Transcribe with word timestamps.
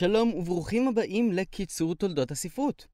שלום 0.00 0.34
וברוכים 0.34 0.88
הבאים 0.88 1.32
לקיצור 1.32 1.94
תולדות 1.94 2.30
הספרות. 2.30 2.86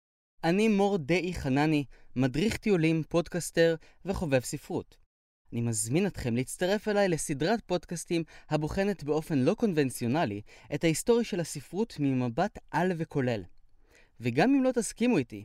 אני 0.45 0.69
מור 0.69 0.99
דאי 0.99 1.35
חנני, 1.35 1.85
מדריך 2.17 2.57
טיולים, 2.57 3.03
פודקסטר 3.03 3.75
וחובב 4.05 4.41
ספרות. 4.41 4.97
אני 5.53 5.61
מזמין 5.61 6.07
אתכם 6.07 6.37
להצטרף 6.37 6.89
אליי 6.89 7.09
לסדרת 7.09 7.61
פודקאסטים 7.67 8.23
הבוחנת 8.51 9.05
באופן 9.05 9.39
לא 9.39 9.55
קונבנציונלי 9.55 10.41
את 10.75 10.85
ההיסטוריה 10.85 11.25
של 11.25 11.41
הספרות 11.41 11.97
ממבט 12.01 12.59
על 12.71 12.93
וכולל. 12.97 13.43
וגם 14.21 14.55
אם 14.55 14.65
לא 14.65 14.73
תסכימו 14.73 15.19
איתי, 15.19 15.45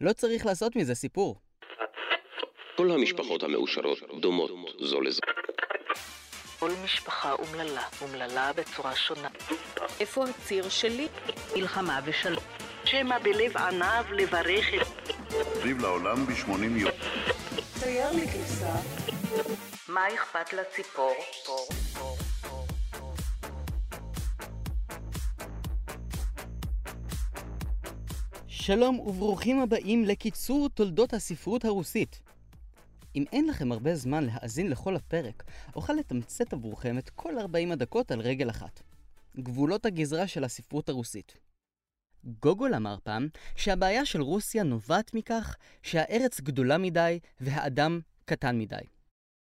לא 0.00 0.12
צריך 0.12 0.46
לעשות 0.46 0.76
מזה 0.76 0.94
סיפור. 0.94 1.36
כל 2.76 2.90
המשפחות 2.90 3.42
המאושרות 3.42 3.98
דומות 4.20 4.50
זו 4.80 5.00
לזו. 5.00 5.20
כל 6.66 6.72
משפחה 6.84 7.32
אומללה, 7.32 7.82
אומללה 8.02 8.52
בצורה 8.52 8.96
שונה. 8.96 9.28
איפה 10.00 10.24
הציר 10.24 10.68
שלי? 10.68 11.08
מלחמה 11.56 12.00
ושלום. 12.04 12.42
שמא 12.84 13.18
בלב 13.18 13.56
עניו 13.56 14.04
לברך 14.10 14.66
את... 14.74 15.12
סביב 15.60 15.80
לעולם 15.80 16.26
ב-80 16.26 16.50
יום. 16.76 16.90
צייר 17.74 18.12
לי 18.12 18.28
כבשה. 18.28 18.74
מה 19.88 20.00
אכפת 20.14 20.52
לציפור? 20.52 21.14
פור, 21.46 21.68
פור. 21.94 22.16
שלום 28.48 29.00
וברוכים 29.00 29.60
הבאים 29.60 30.04
לקיצור 30.04 30.68
תולדות 30.74 31.12
הספרות 31.12 31.64
הרוסית. 31.64 32.25
אם 33.16 33.24
אין 33.32 33.46
לכם 33.46 33.72
הרבה 33.72 33.94
זמן 33.94 34.24
להאזין 34.24 34.70
לכל 34.70 34.96
הפרק, 34.96 35.44
אוכל 35.76 35.92
לתמצת 35.92 36.52
עבורכם 36.52 36.98
את 36.98 37.10
כל 37.10 37.38
40 37.38 37.72
הדקות 37.72 38.10
על 38.10 38.20
רגל 38.20 38.50
אחת. 38.50 38.82
גבולות 39.36 39.86
הגזרה 39.86 40.26
של 40.26 40.44
הספרות 40.44 40.88
הרוסית. 40.88 41.38
גוגול 42.42 42.74
אמר 42.74 42.96
פעם 43.02 43.28
שהבעיה 43.56 44.04
של 44.04 44.20
רוסיה 44.20 44.62
נובעת 44.62 45.14
מכך 45.14 45.56
שהארץ 45.82 46.40
גדולה 46.40 46.78
מדי 46.78 47.18
והאדם 47.40 48.00
קטן 48.24 48.58
מדי. 48.58 48.76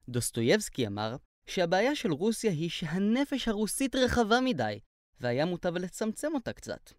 דוסטויבסקי 0.09 0.87
אמר 0.87 1.15
שהבעיה 1.45 1.95
של 1.95 2.11
רוסיה 2.11 2.51
היא 2.51 2.69
שהנפש 2.69 3.47
הרוסית 3.47 3.95
רחבה 3.95 4.39
מדי, 4.41 4.79
והיה 5.19 5.45
מוטב 5.45 5.77
לצמצם 5.77 6.31
אותה 6.33 6.53
קצת. 6.53 6.91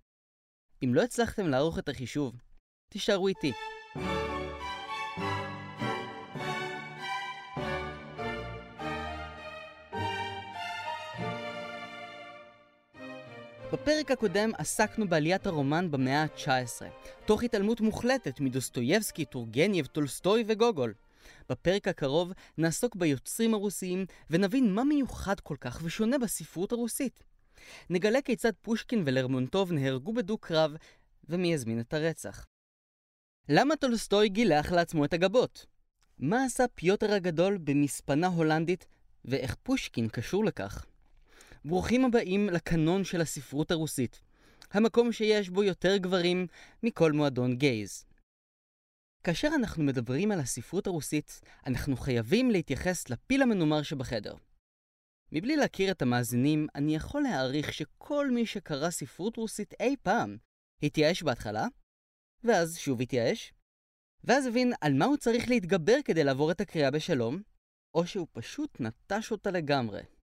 אם 0.85 0.95
לא 0.95 1.03
הצלחתם 1.03 1.49
לערוך 1.49 1.79
את 1.79 1.89
החישוב, 1.89 2.35
תישארו 2.89 3.29
איתי. 3.29 3.53
בפרק 13.73 14.11
הקודם 14.11 14.51
עסקנו 14.59 15.09
בעליית 15.09 15.47
הרומן 15.47 15.91
במאה 15.91 16.23
ה-19, 16.23 16.83
תוך 17.27 17.43
התעלמות 17.43 17.81
מוחלטת 17.81 18.41
מדוסטויבסקי, 18.41 19.25
טורגנייב, 19.25 19.87
טולסטוי 19.87 20.45
וגוגול. 20.47 20.95
בפרק 21.49 21.89
הקרוב 21.89 22.33
נעסוק 22.59 22.97
ביוצרים 22.97 23.55
הרוסיים 23.55 24.07
ונבין 24.31 24.75
מה 24.75 24.85
מיוחד 24.85 25.41
כל 25.41 25.57
כך 25.61 25.81
ושונה 25.85 26.19
בספרות 26.19 26.73
הרוסית. 26.73 27.25
נגלה 27.91 28.23
כיצד 28.23 28.53
פושקין 28.63 29.03
ולרמונטוב 29.07 29.73
נהרגו 29.73 30.13
בדו-קרב 30.13 30.77
ומי 31.29 31.55
הזמין 31.55 31.81
את 31.81 31.95
הרצח. 31.95 32.47
למה 33.49 33.77
טולסטוי 33.77 34.29
גילח 34.29 34.73
לעצמו 34.73 35.05
את 35.05 35.13
הגבות? 35.13 35.67
מה 36.19 36.45
עשה 36.45 36.65
פיוטר 36.75 37.13
הגדול 37.13 37.59
במספנה 37.65 38.27
הולנדית 38.27 38.87
ואיך 39.25 39.55
פושקין 39.63 40.09
קשור 40.09 40.45
לכך? 40.45 40.87
ברוכים 41.65 42.05
הבאים 42.05 42.47
לקנון 42.47 43.05
של 43.05 43.21
הספרות 43.21 43.71
הרוסית, 43.71 44.21
המקום 44.71 45.13
שיש 45.13 45.49
בו 45.49 45.63
יותר 45.63 45.97
גברים 45.97 46.47
מכל 46.83 47.13
מועדון 47.13 47.57
גייז. 47.57 48.05
כאשר 49.25 49.49
אנחנו 49.57 49.85
מדברים 49.85 50.31
על 50.31 50.41
הספרות 50.41 50.87
הרוסית, 50.87 51.41
אנחנו 51.67 51.97
חייבים 51.97 52.51
להתייחס 52.51 53.11
לפיל 53.11 53.43
המנומר 53.43 53.83
שבחדר. 53.83 54.35
מבלי 55.33 55.57
להכיר 55.57 55.91
את 55.91 56.03
המאזינים, 56.03 56.67
אני 56.75 56.97
יכול 56.97 57.23
להעריך 57.23 57.73
שכל 57.73 58.31
מי 58.31 58.47
שקרא 58.47 58.91
ספרות 58.91 59.37
רוסית 59.37 59.75
אי 59.81 59.97
פעם, 60.03 60.37
התייאש 60.83 61.23
בהתחלה, 61.23 61.67
ואז 62.45 62.79
שוב 62.79 63.01
התייאש, 63.01 63.53
ואז 64.25 64.47
הבין 64.47 64.73
על 64.81 64.95
מה 64.95 65.05
הוא 65.05 65.17
צריך 65.17 65.49
להתגבר 65.49 65.97
כדי 66.05 66.25
לעבור 66.25 66.51
את 66.51 66.61
הקריאה 66.61 66.91
בשלום, 66.91 67.43
או 67.95 68.07
שהוא 68.07 68.27
פשוט 68.33 68.81
נטש 68.81 69.31
אותה 69.31 69.51
לגמרי. 69.51 70.18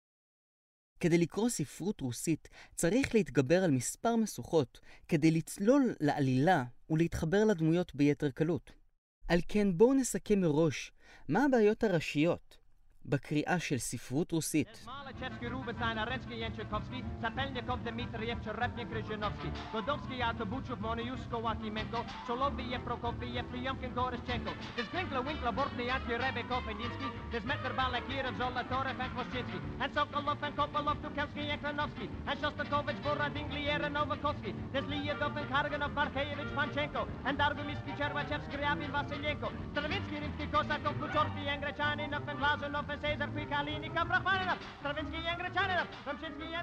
כדי 1.00 1.17
לקרוא 1.17 1.50
ספרות 1.50 2.01
רוסית 2.01 2.50
צריך 2.75 3.16
להתגבר 3.16 3.63
על 3.63 3.72
מספר 3.72 4.16
משוכות 4.16 4.79
כדי 5.07 5.31
לצלול 5.31 5.95
לעלילה 6.00 6.63
ולהתחבר 6.89 7.45
לדמויות 7.45 7.95
ביתר 7.95 8.29
קלות. 8.29 8.72
על 9.28 9.39
כן 9.47 9.78
בואו 9.78 9.94
נסכם 9.94 10.39
מראש 10.39 10.91
מה 11.28 11.45
הבעיות 11.45 11.84
הראשיות 11.84 12.57
בקריאה 13.04 13.58
של 13.58 13.78
ספרות 13.78 14.32
רוסית. 14.32 14.86
Малачевский, 14.86 15.48
Рубецайн, 15.48 15.98
Аренский, 15.98 16.38
Янчаковский, 16.46 17.02
Сапельников, 17.22 17.78
Дмитриев, 17.82 18.38
Черепник, 18.44 18.88
Крыжиновский, 18.91 19.50
Годовский, 19.72 20.22
Атобучев, 20.22 20.78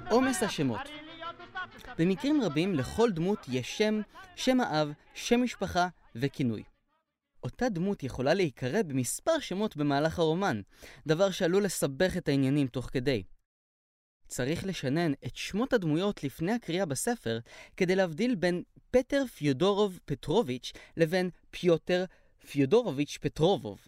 עומס 0.09 0.43
השמות 0.43 0.81
במקרים 1.97 2.41
רבים 2.41 2.75
לכל 2.75 3.11
דמות 3.11 3.39
יש 3.47 3.77
שם, 3.77 4.01
שם 4.35 4.61
האב, 4.61 4.91
שם 5.13 5.43
משפחה 5.43 5.87
וכינוי. 6.15 6.63
אותה 7.43 7.69
דמות 7.69 8.03
יכולה 8.03 8.33
להיקרא 8.33 8.81
במספר 8.81 9.39
שמות 9.39 9.77
במהלך 9.77 10.19
הרומן, 10.19 10.61
דבר 11.07 11.31
שעלול 11.31 11.63
לסבך 11.63 12.17
את 12.17 12.27
העניינים 12.27 12.67
תוך 12.67 12.85
כדי. 12.85 13.23
צריך 14.27 14.65
לשנן 14.65 15.13
את 15.25 15.35
שמות 15.35 15.73
הדמויות 15.73 16.23
לפני 16.23 16.51
הקריאה 16.51 16.85
בספר, 16.85 17.39
כדי 17.77 17.95
להבדיל 17.95 18.35
בין 18.35 18.63
פטר 18.91 19.25
פיודורוב 19.35 19.99
פטרוביץ' 20.05 20.73
לבין 20.97 21.29
פיוטר 21.51 22.05
פיודורוביץ' 22.51 23.17
פטרובוב. 23.21 23.87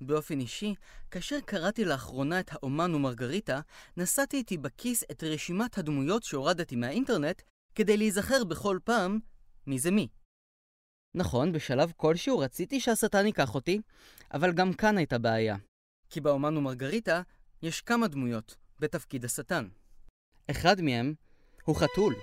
באופן 0.00 0.40
אישי, 0.40 0.74
כאשר 1.10 1.40
קראתי 1.40 1.84
לאחרונה 1.84 2.40
את 2.40 2.52
האומן 2.52 2.94
ומרגריטה, 2.94 3.60
נשאתי 3.96 4.36
איתי 4.36 4.58
בכיס 4.58 5.04
את 5.10 5.24
רשימת 5.24 5.78
הדמויות 5.78 6.22
שהורדתי 6.22 6.76
מהאינטרנט 6.76 7.42
כדי 7.74 7.96
להיזכר 7.96 8.44
בכל 8.44 8.78
פעם 8.84 9.18
מי 9.66 9.78
זה 9.78 9.90
מי. 9.90 10.08
נכון, 11.14 11.52
בשלב 11.52 11.92
כלשהו 11.96 12.38
רציתי 12.38 12.80
שהשטן 12.80 13.26
ייקח 13.26 13.54
אותי, 13.54 13.80
אבל 14.34 14.52
גם 14.52 14.72
כאן 14.72 14.98
הייתה 14.98 15.18
בעיה. 15.18 15.56
כי 16.10 16.20
באומן 16.20 16.56
ומרגריטה 16.56 17.22
יש 17.62 17.80
כמה 17.80 18.08
דמויות 18.08 18.56
בתפקיד 18.78 19.24
השטן. 19.24 19.68
אחד 20.50 20.80
מהם 20.80 21.14
הוא 21.64 21.76
חתול. 21.76 22.14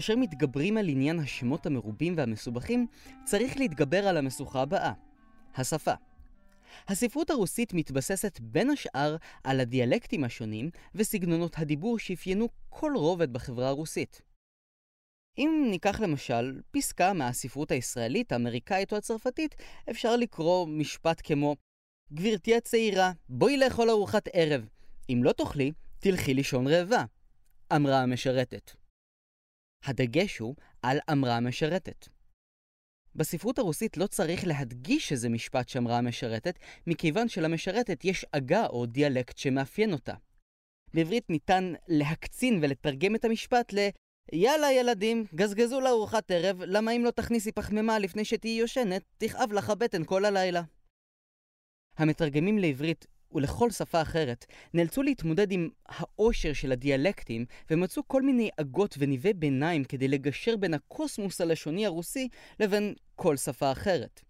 כאשר 0.00 0.16
מתגברים 0.16 0.76
על 0.76 0.88
עניין 0.88 1.18
השמות 1.18 1.66
המרובים 1.66 2.14
והמסובכים, 2.16 2.86
צריך 3.24 3.56
להתגבר 3.56 4.06
על 4.08 4.16
המשוכה 4.16 4.62
הבאה, 4.62 4.92
השפה. 5.54 5.92
הספרות 6.88 7.30
הרוסית 7.30 7.74
מתבססת 7.74 8.40
בין 8.40 8.70
השאר 8.70 9.16
על 9.44 9.60
הדיאלקטים 9.60 10.24
השונים 10.24 10.70
וסגנונות 10.94 11.58
הדיבור 11.58 11.98
שאפיינו 11.98 12.48
כל 12.68 12.92
רובד 12.96 13.32
בחברה 13.32 13.68
הרוסית. 13.68 14.22
אם 15.38 15.66
ניקח 15.70 16.00
למשל 16.00 16.60
פסקה 16.70 17.12
מהספרות 17.12 17.70
הישראלית, 17.70 18.32
האמריקאית 18.32 18.92
או 18.92 18.96
הצרפתית, 18.96 19.54
אפשר 19.90 20.16
לקרוא 20.16 20.66
משפט 20.66 21.20
כמו 21.24 21.56
גברתי 22.12 22.56
הצעירה, 22.56 23.12
בואי 23.28 23.56
לאכול 23.56 23.90
ארוחת 23.90 24.28
ערב. 24.32 24.68
אם 25.10 25.20
לא 25.24 25.32
תאכלי, 25.32 25.72
תלכי 25.98 26.34
לישון 26.34 26.66
רעבה, 26.66 27.04
אמרה 27.72 28.02
המשרתת. 28.02 28.80
הדגש 29.84 30.38
הוא 30.38 30.54
על 30.82 30.98
אמרה 31.12 31.36
המשרתת. 31.36 32.08
בספרות 33.14 33.58
הרוסית 33.58 33.96
לא 33.96 34.06
צריך 34.06 34.46
להדגיש 34.46 35.08
שזה 35.08 35.28
משפט 35.28 35.68
שאמרה 35.68 35.98
המשרתת, 35.98 36.58
מכיוון 36.86 37.28
שלמשרתת 37.28 38.04
יש 38.04 38.24
עגה 38.32 38.66
או 38.66 38.86
דיאלקט 38.86 39.38
שמאפיין 39.38 39.92
אותה. 39.92 40.14
בעברית 40.94 41.30
ניתן 41.30 41.72
להקצין 41.88 42.58
ולתרגם 42.62 43.14
את 43.14 43.24
המשפט 43.24 43.72
ל 43.72 43.88
יאללה 44.32 44.72
ילדים, 44.72 45.24
גזגזו 45.34 45.80
לארוחת 45.80 46.30
ערב, 46.30 46.62
למה 46.62 46.92
אם 46.92 47.04
לא 47.04 47.10
תכניסי 47.10 47.52
פחמימה 47.52 47.98
לפני 47.98 48.24
שתהיי 48.24 48.58
יושנת, 48.58 49.02
תכאב 49.18 49.52
לך 49.52 49.70
הבטן 49.70 50.04
כל 50.04 50.24
הלילה. 50.24 50.62
המתרגמים 51.96 52.58
לעברית 52.58 53.06
ולכל 53.32 53.70
שפה 53.70 54.02
אחרת 54.02 54.46
נאלצו 54.74 55.02
להתמודד 55.02 55.52
עם 55.52 55.68
העושר 55.86 56.52
של 56.52 56.72
הדיאלקטים 56.72 57.44
ומצאו 57.70 58.08
כל 58.08 58.22
מיני 58.22 58.50
עגות 58.56 58.94
וניבי 58.98 59.32
ביניים 59.32 59.84
כדי 59.84 60.08
לגשר 60.08 60.56
בין 60.56 60.74
הקוסמוס 60.74 61.40
הלשוני 61.40 61.86
הרוסי 61.86 62.28
לבין 62.60 62.94
כל 63.16 63.36
שפה 63.36 63.72
אחרת. 63.72 64.20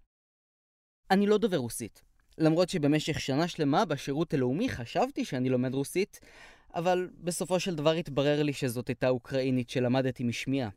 אני 1.11 1.27
לא 1.27 1.39
דובר 1.39 1.57
רוסית, 1.57 2.03
למרות 2.39 2.69
שבמשך 2.69 3.21
שנה 3.21 3.49
שלמה 3.49 3.85
בשירות 3.85 4.35
הלאומי 4.35 4.69
חשבתי 4.69 5.25
שאני 5.25 5.49
לומד 5.49 5.75
רוסית, 5.75 6.21
אבל 6.75 7.11
בסופו 7.19 7.61
של 7.61 7.75
דבר 7.75 7.91
התברר 7.91 8.43
לי 8.43 8.53
שזאת 8.53 8.89
הייתה 8.89 9.09
אוקראינית 9.09 9.71
שלמדתי 9.71 10.25
משמיעה. 10.25 10.69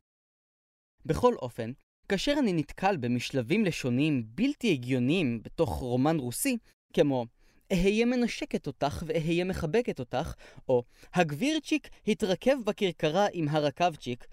בכל 1.06 1.34
אופן, 1.36 1.72
כאשר 2.10 2.34
אני 2.40 2.54
נתקל 2.54 2.98
במשלבים 2.98 3.66
לשוניים 3.66 4.24
בלתי 4.28 4.72
הגיוניים 4.72 5.44
בתוך 5.44 5.70
רומן 5.70 6.18
רוסי, 6.18 6.58
כמו 6.94 7.26
אהיה 7.72 8.06
מנשקת 8.06 8.68
אותך 8.68 9.04
ואהיה 9.06 9.46
מחבקת 9.46 10.00
אותך, 10.00 10.34
או 10.70 10.84
הגבירצ'יק 11.14 11.90
התרכב 12.08 12.56
בכרכרה 12.66 13.28
עם 13.34 13.48
הרקבצ'יק, 13.50 14.28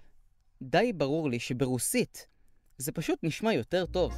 די 0.61 0.93
ברור 0.93 1.29
לי 1.29 1.39
שברוסית 1.39 2.27
זה 2.77 2.91
פשוט 2.91 3.19
נשמע 3.23 3.53
יותר 3.53 3.85
טוב. 3.85 4.13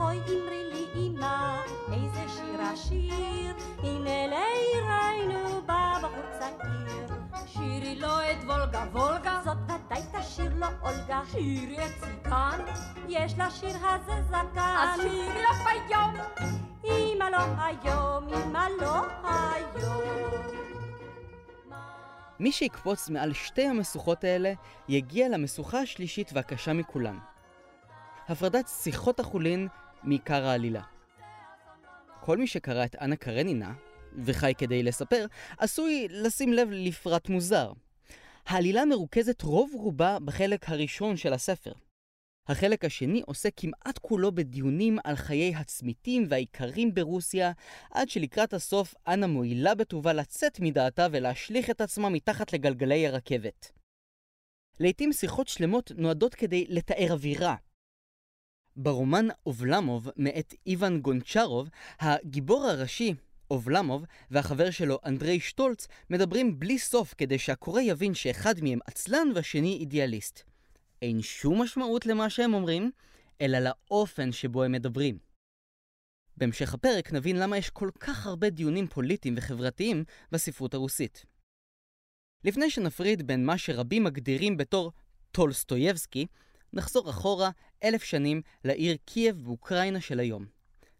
אוי 0.00 0.16
אמרי 0.16 0.64
לי 0.72 0.84
אמא, 0.96 1.62
איזה 1.92 2.32
שיר 2.36 2.60
השיר, 2.60 3.54
הנה 3.78 4.26
לעירנו 4.26 5.66
בא 5.66 5.98
בחור 6.02 6.38
צעיר. 6.38 7.06
שירי 7.46 8.00
לו 8.00 8.08
את 8.08 8.44
וולגה 8.44 8.84
וולגה, 8.92 9.40
זאת 9.44 9.65
ודאי 9.96 10.22
תשיר 10.22 10.54
לו 10.54 10.66
אולגה. 10.82 11.22
שירי 11.32 11.86
את 11.86 11.90
סיכן, 11.90 12.62
יש 13.08 13.32
לשיר 13.38 13.86
הזה 13.86 14.22
זקן. 14.28 14.76
אז 14.78 15.00
שירי 15.00 15.42
לו 15.42 15.50
ביום, 15.64 16.14
אמא 16.84 17.24
לא 17.24 17.38
היום, 17.38 18.28
אמא 18.28 18.66
לא 18.80 19.06
היום. 19.22 20.32
מי 22.40 22.52
שיקפוץ 22.52 23.08
מעל 23.08 23.32
שתי 23.32 23.62
המשוכות 23.62 24.24
האלה, 24.24 24.52
יגיע 24.88 25.28
למשוכה 25.28 25.80
השלישית 25.80 26.30
והקשה 26.32 26.72
מכולן. 26.72 27.18
הפרדת 28.28 28.68
שיחות 28.68 29.20
החולין 29.20 29.68
מעיקר 30.02 30.46
העלילה. 30.46 30.82
כל 32.20 32.36
מי 32.36 32.46
שקרא 32.46 32.84
את 32.84 32.96
אנה 33.00 33.16
קרנינה, 33.16 33.72
וחי 34.24 34.52
כדי 34.58 34.82
לספר, 34.82 35.26
עשוי 35.58 36.06
לשים 36.10 36.52
לב 36.52 36.68
לפרט 36.70 37.28
מוזר. 37.28 37.72
העלילה 38.46 38.84
מרוכזת 38.84 39.42
רוב 39.42 39.70
רובה 39.74 40.18
בחלק 40.24 40.68
הראשון 40.68 41.16
של 41.16 41.32
הספר. 41.32 41.72
החלק 42.48 42.84
השני 42.84 43.22
עוסק 43.26 43.52
כמעט 43.56 43.98
כולו 43.98 44.32
בדיונים 44.32 44.98
על 45.04 45.16
חיי 45.16 45.54
הצמיתים 45.54 46.26
והאיכרים 46.28 46.94
ברוסיה, 46.94 47.52
עד 47.90 48.08
שלקראת 48.08 48.54
הסוף 48.54 48.94
אנה 49.08 49.26
מועילה 49.26 49.74
בטובה 49.74 50.12
לצאת 50.12 50.60
מדעתה 50.60 51.06
ולהשליך 51.12 51.70
את 51.70 51.80
עצמה 51.80 52.08
מתחת 52.08 52.52
לגלגלי 52.52 53.06
הרכבת. 53.06 53.72
לעתים 54.80 55.12
שיחות 55.12 55.48
שלמות 55.48 55.92
נועדות 55.96 56.34
כדי 56.34 56.66
לתאר 56.68 57.12
אווירה. 57.12 57.56
ברומן 58.76 59.26
אובלמוב 59.46 60.08
מאת 60.16 60.54
איוון 60.66 61.00
גונצ'רוב, 61.00 61.68
הגיבור 62.00 62.64
הראשי, 62.64 63.14
אובלמוב, 63.50 64.04
והחבר 64.30 64.70
שלו 64.70 64.98
אנדרי 65.04 65.40
שטולץ 65.40 65.88
מדברים 66.10 66.58
בלי 66.58 66.78
סוף 66.78 67.14
כדי 67.18 67.38
שהקורא 67.38 67.80
יבין 67.80 68.14
שאחד 68.14 68.54
מהם 68.62 68.78
עצלן 68.86 69.28
והשני 69.34 69.76
אידיאליסט. 69.80 70.42
אין 71.02 71.22
שום 71.22 71.62
משמעות 71.62 72.06
למה 72.06 72.30
שהם 72.30 72.54
אומרים, 72.54 72.90
אלא 73.40 73.58
לאופן 73.58 74.32
שבו 74.32 74.62
הם 74.62 74.72
מדברים. 74.72 75.18
בהמשך 76.36 76.74
הפרק 76.74 77.12
נבין 77.12 77.36
למה 77.36 77.58
יש 77.58 77.70
כל 77.70 77.90
כך 78.00 78.26
הרבה 78.26 78.50
דיונים 78.50 78.86
פוליטיים 78.86 79.34
וחברתיים 79.36 80.04
בספרות 80.32 80.74
הרוסית. 80.74 81.24
לפני 82.44 82.70
שנפריד 82.70 83.26
בין 83.26 83.46
מה 83.46 83.58
שרבים 83.58 84.04
מגדירים 84.04 84.56
בתור 84.56 84.92
טולסטויבסקי, 85.32 86.26
נחזור 86.72 87.10
אחורה 87.10 87.50
אלף 87.84 88.02
שנים 88.02 88.42
לעיר 88.64 88.96
קייב 89.04 89.44
באוקראינה 89.44 90.00
של 90.00 90.20
היום, 90.20 90.46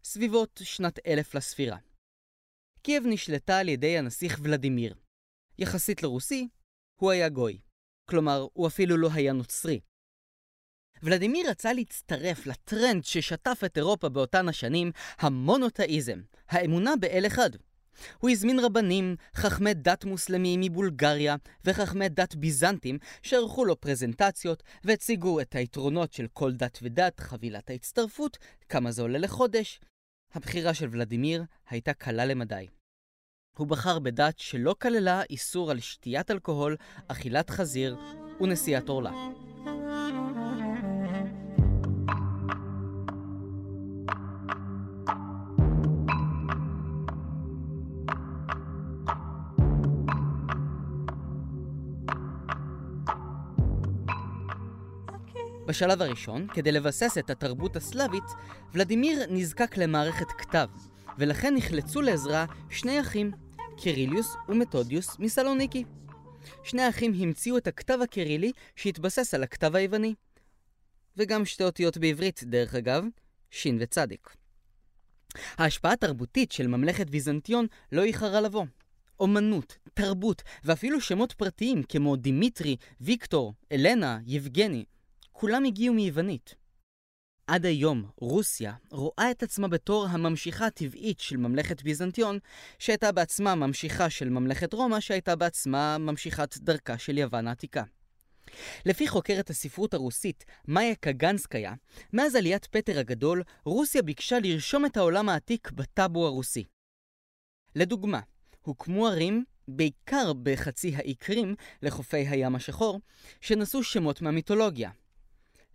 סביבות 0.03 0.61
שנת 0.63 0.99
אלף 1.07 1.35
לספירה. 1.35 1.77
קייב 2.87 3.03
נשלטה 3.07 3.59
על 3.59 3.69
ידי 3.69 3.97
הנסיך 3.97 4.39
ולדימיר. 4.43 4.95
יחסית 5.57 6.03
לרוסי, 6.03 6.47
הוא 6.95 7.11
היה 7.11 7.29
גוי. 7.29 7.59
כלומר, 8.09 8.47
הוא 8.53 8.67
אפילו 8.67 8.97
לא 8.97 9.09
היה 9.13 9.33
נוצרי. 9.33 9.79
ולדימיר 11.03 11.49
רצה 11.49 11.73
להצטרף 11.73 12.45
לטרנד 12.45 13.03
ששטף 13.03 13.61
את 13.65 13.77
אירופה 13.77 14.09
באותן 14.09 14.49
השנים, 14.49 14.91
המונותאיזם, 15.17 16.21
האמונה 16.49 16.95
באל 16.95 17.23
אחד. 17.27 17.49
הוא 18.19 18.29
הזמין 18.29 18.59
רבנים, 18.59 19.15
חכמי 19.35 19.73
דת 19.73 20.05
מוסלמיים 20.05 20.61
מבולגריה 20.61 21.35
וחכמי 21.65 22.09
דת 22.09 22.35
ביזנטים 22.35 22.97
שערכו 23.21 23.65
לו 23.65 23.81
פרזנטציות 23.81 24.63
והציגו 24.83 25.41
את 25.41 25.55
היתרונות 25.55 26.13
של 26.13 26.27
כל 26.33 26.51
דת 26.51 26.79
ודת, 26.81 27.19
חבילת 27.19 27.69
ההצטרפות, 27.69 28.37
כמה 28.69 28.91
זה 28.91 29.01
עולה 29.01 29.17
לחודש. 29.17 29.79
הבחירה 30.33 30.73
של 30.73 30.87
ולדימיר 30.91 31.43
הייתה 31.69 31.93
קלה 31.93 32.25
למדי. 32.25 32.67
הוא 33.57 33.67
בחר 33.67 33.99
בדת 33.99 34.39
שלא 34.39 34.75
כללה 34.81 35.21
איסור 35.29 35.71
על 35.71 35.79
שתיית 35.79 36.31
אלכוהול, 36.31 36.75
אכילת 37.07 37.49
חזיר 37.49 37.95
ונשיאת 38.41 38.89
עורלה. 38.89 39.11
בשלב 55.67 56.01
הראשון, 56.01 56.47
כדי 56.47 56.71
לבסס 56.71 57.17
את 57.17 57.29
התרבות 57.29 57.75
הסלאבית, 57.75 58.23
ולדימיר 58.73 59.19
נזקק 59.29 59.77
למערכת 59.77 60.27
כתב, 60.27 60.67
ולכן 61.17 61.53
נחלצו 61.55 62.01
לעזרה 62.01 62.45
שני 62.69 63.01
אחים, 63.01 63.31
קירילוס 63.77 64.35
ומתודיוס 64.49 65.19
מסלוניקי. 65.19 65.83
שני 66.63 66.81
האחים 66.81 67.13
המציאו 67.19 67.57
את 67.57 67.67
הכתב 67.67 67.99
הקירילי 68.03 68.51
שהתבסס 68.75 69.33
על 69.33 69.43
הכתב 69.43 69.75
היווני. 69.75 70.13
וגם 71.17 71.45
שתי 71.45 71.63
אותיות 71.63 71.97
בעברית, 71.97 72.43
דרך 72.43 72.75
אגב, 72.75 73.05
שין 73.51 73.77
וצדיק. 73.81 74.35
ההשפעה 75.57 75.93
התרבותית 75.93 76.51
של 76.51 76.67
ממלכת 76.67 77.09
ביזנטיון 77.09 77.67
לא 77.91 78.03
איחרה 78.03 78.41
לבוא. 78.41 78.65
אומנות, 79.19 79.77
תרבות 79.93 80.41
ואפילו 80.63 81.01
שמות 81.01 81.33
פרטיים 81.33 81.83
כמו 81.83 82.15
דימיטרי, 82.15 82.75
ויקטור, 83.01 83.53
אלנה, 83.71 84.19
יבגני, 84.25 84.85
כולם 85.31 85.63
הגיעו 85.63 85.93
מיוונית. 85.93 86.55
עד 87.47 87.65
היום 87.65 88.09
רוסיה 88.17 88.73
רואה 88.91 89.31
את 89.31 89.43
עצמה 89.43 89.67
בתור 89.67 90.07
הממשיכה 90.07 90.65
הטבעית 90.65 91.19
של 91.19 91.37
ממלכת 91.37 91.81
ביזנטיון, 91.81 92.39
שהייתה 92.79 93.11
בעצמה 93.11 93.55
ממשיכה 93.55 94.09
של 94.09 94.29
ממלכת 94.29 94.73
רומא, 94.73 94.99
שהייתה 94.99 95.35
בעצמה 95.35 95.97
ממשיכת 95.97 96.57
דרכה 96.57 96.97
של 96.97 97.17
יוון 97.17 97.47
העתיקה. 97.47 97.83
לפי 98.85 99.07
חוקרת 99.07 99.49
הספרות 99.49 99.93
הרוסית, 99.93 100.45
מאיה 100.67 100.95
קגנסקיה, 100.95 101.73
מאז 102.13 102.35
עליית 102.35 102.65
פטר 102.65 102.99
הגדול, 102.99 103.43
רוסיה 103.65 104.01
ביקשה 104.01 104.39
לרשום 104.39 104.85
את 104.85 104.97
העולם 104.97 105.29
העתיק 105.29 105.71
בטאבו 105.71 106.25
הרוסי. 106.25 106.63
לדוגמה, 107.75 108.19
הוקמו 108.61 109.07
ערים, 109.07 109.43
בעיקר 109.67 110.33
בחצי 110.43 110.95
האי 110.95 111.15
קרים, 111.15 111.55
לחופי 111.81 112.27
הים 112.27 112.55
השחור, 112.55 112.99
שנשאו 113.41 113.83
שמות 113.83 114.21
מהמיתולוגיה. 114.21 114.91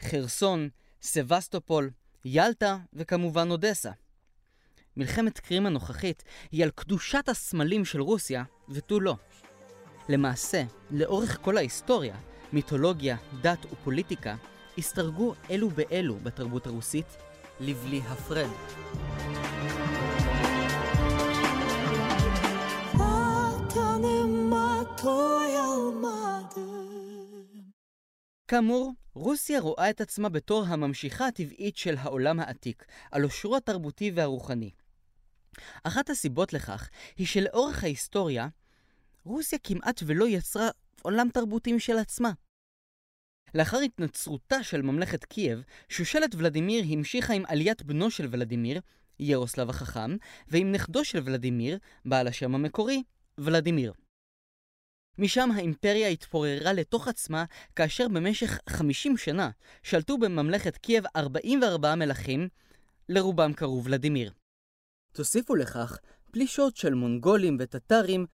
חרסון, 0.03 0.69
סבסטופול, 1.03 1.91
ילטה 2.25 2.77
וכמובן 2.93 3.51
אודסה. 3.51 3.91
מלחמת 4.97 5.39
קרים 5.39 5.67
הנוכחית 5.67 6.25
היא 6.53 6.65
על 6.65 6.71
קדושת 6.71 7.29
הסמלים 7.29 7.85
של 7.85 8.01
רוסיה 8.01 8.45
ותו 8.69 9.01
לא. 9.01 9.15
למעשה, 10.09 10.63
לאורך 10.91 11.39
כל 11.43 11.57
ההיסטוריה, 11.57 12.17
מיתולוגיה, 12.53 13.17
דת 13.41 13.73
ופוליטיקה 13.73 14.37
הסתרגו 14.79 15.35
אלו 15.51 15.71
באלו 15.71 16.17
בתרבות 16.17 16.67
הרוסית 16.67 17.17
לבלי 17.61 18.01
הפרד. 18.07 18.51
כאמור, 28.49 28.93
רוסיה 29.15 29.61
רואה 29.61 29.91
את 29.91 30.01
עצמה 30.01 30.29
בתור 30.29 30.65
הממשיכה 30.67 31.27
הטבעית 31.27 31.77
של 31.77 31.95
העולם 31.99 32.41
העתיק, 32.41 32.85
על 33.11 33.23
עושרו 33.23 33.57
התרבותי 33.57 34.11
והרוחני. 34.15 34.71
אחת 35.85 36.11
הסיבות 36.11 36.53
לכך 36.53 36.91
היא 37.17 37.27
שלאורך 37.27 37.85
ההיסטוריה, 37.85 38.49
רוסיה 39.25 39.59
כמעט 39.65 40.01
ולא 40.07 40.29
יצרה 40.29 40.69
עולם 41.03 41.29
תרבותי 41.29 41.73
משל 41.73 41.99
עצמה. 41.99 42.33
לאחר 43.55 43.79
התנצרותה 43.79 44.63
של 44.63 44.83
ממלכת 44.83 45.25
קייב, 45.25 45.63
שושלת 45.89 46.35
ולדימיר 46.35 46.85
המשיכה 46.89 47.33
עם 47.33 47.43
עליית 47.47 47.83
בנו 47.83 48.11
של 48.11 48.29
ולדימיר, 48.31 48.81
ירוסלב 49.21 49.71
החכם, 49.71 50.17
ועם 50.49 50.73
נכדו 50.73 51.05
של 51.05 51.21
ולדימיר, 51.25 51.79
בעל 52.05 52.29
השם 52.29 52.55
המקורי, 52.55 53.03
ולדימיר. 53.39 53.93
משם 55.19 55.51
האימפריה 55.51 56.09
התפוררה 56.09 56.73
לתוך 56.73 57.09
עצמה, 57.09 57.45
כאשר 57.77 58.09
במשך 58.09 58.59
50 58.69 59.17
שנה 59.17 59.51
שלטו 59.83 60.19
בממלכת 60.19 60.77
קייב 60.77 61.05
44 61.17 61.95
מלכים, 61.95 62.49
לרובם 63.09 63.53
קראו 63.53 63.85
ולדימיר. 63.85 64.33
תוסיפו 65.13 65.55
לכך 65.55 65.99
פלישות 66.31 66.77
של 66.77 66.95
מונגולים 66.95 67.57
וטטרים, 67.61 68.27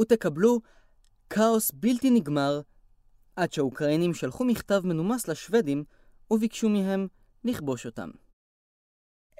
ותקבלו 0.00 0.60
כאוס 1.30 1.70
בלתי 1.74 2.10
נגמר, 2.10 2.60
עד 3.36 3.52
שהאוקראינים 3.52 4.14
שלחו 4.14 4.44
מכתב 4.44 4.80
מנומס 4.84 5.28
לשוודים 5.28 5.84
וביקשו 6.30 6.68
מהם 6.68 7.08
לכבוש 7.44 7.86
אותם. 7.86 8.10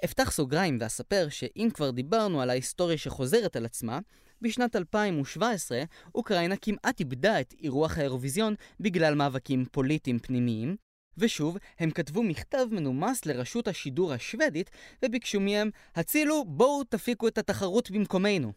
אפתח 0.05 0.31
סוגריים 0.31 0.77
ואספר 0.81 1.29
שאם 1.29 1.69
כבר 1.73 1.91
דיברנו 1.91 2.41
על 2.41 2.49
ההיסטוריה 2.49 2.97
שחוזרת 2.97 3.55
על 3.55 3.65
עצמה, 3.65 3.99
בשנת 4.43 4.75
2017 4.75 5.83
אוקראינה 6.15 6.57
כמעט 6.57 6.99
איבדה 6.99 7.41
את 7.41 7.53
אירוח 7.59 7.97
האירוויזיון 7.97 8.55
בגלל 8.79 9.15
מאבקים 9.15 9.65
פוליטיים 9.71 10.19
פנימיים, 10.19 10.75
ושוב, 11.17 11.57
הם 11.79 11.91
כתבו 11.91 12.23
מכתב 12.23 12.65
מנומס 12.71 13.25
לרשות 13.25 13.67
השידור 13.67 14.13
השוודית 14.13 14.69
וביקשו 15.05 15.39
מהם, 15.39 15.69
הצילו, 15.95 16.45
בואו 16.45 16.83
תפיקו 16.83 17.27
את 17.27 17.37
התחרות 17.37 17.91
במקומנו. 17.91 18.53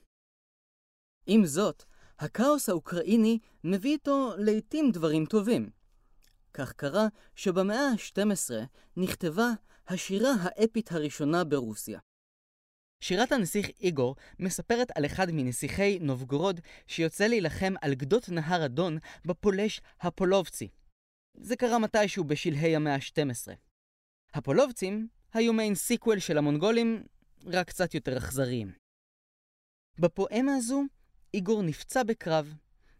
עם 1.26 1.46
זאת, 1.46 1.84
הכאוס 2.18 2.68
האוקראיני 2.68 3.38
מביא 3.64 3.92
איתו 3.92 4.32
לעתים 4.38 4.90
דברים 4.92 5.26
טובים. 5.26 5.70
כך 6.54 6.72
קרה 6.72 7.06
שבמאה 7.34 7.88
ה-12 7.88 8.50
נכתבה 8.96 9.50
השירה 9.88 10.30
האפית 10.40 10.92
הראשונה 10.92 11.44
ברוסיה. 11.44 11.98
שירת 13.00 13.32
הנסיך 13.32 13.68
איגור 13.80 14.16
מספרת 14.38 14.88
על 14.94 15.06
אחד 15.06 15.26
מנסיכי 15.32 15.98
נובגורוד 15.98 16.60
שיוצא 16.86 17.26
להילחם 17.26 17.74
על 17.82 17.94
גדות 17.94 18.28
נהר 18.28 18.64
הדון 18.64 18.98
בפולש 19.24 19.80
הפולובצי. 20.00 20.68
זה 21.34 21.56
קרה 21.56 21.78
מתישהו 21.78 22.24
בשלהי 22.24 22.76
המאה 22.76 22.94
ה-12. 22.94 23.52
הפולובצים 24.34 25.08
היו 25.34 25.52
מעין 25.52 25.74
סיקוול 25.74 26.18
של 26.18 26.38
המונגולים, 26.38 27.04
רק 27.46 27.68
קצת 27.68 27.94
יותר 27.94 28.18
אכזריים. 28.18 28.72
בפואמה 29.98 30.54
הזו, 30.56 30.82
איגור 31.34 31.62
נפצע 31.62 32.02
בקרב, 32.02 32.54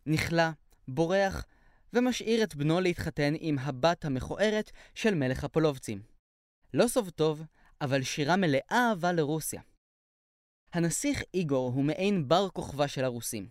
נכלא, 0.06 0.48
בורח, 0.88 1.46
ומשאיר 1.92 2.44
את 2.44 2.54
בנו 2.54 2.80
להתחתן 2.80 3.34
עם 3.40 3.58
הבת 3.58 4.04
המכוערת 4.04 4.70
של 4.94 5.14
מלך 5.14 5.44
הפולובצים. 5.44 6.02
לא 6.74 6.88
סוף 6.88 7.10
טוב, 7.10 7.42
אבל 7.80 8.02
שירה 8.02 8.36
מלאה 8.36 8.60
אהבה 8.72 9.12
לרוסיה. 9.12 9.62
הנסיך 10.72 11.22
איגור 11.34 11.72
הוא 11.74 11.84
מעין 11.84 12.28
בר 12.28 12.48
כוכבא 12.48 12.86
של 12.86 13.04
הרוסים. 13.04 13.48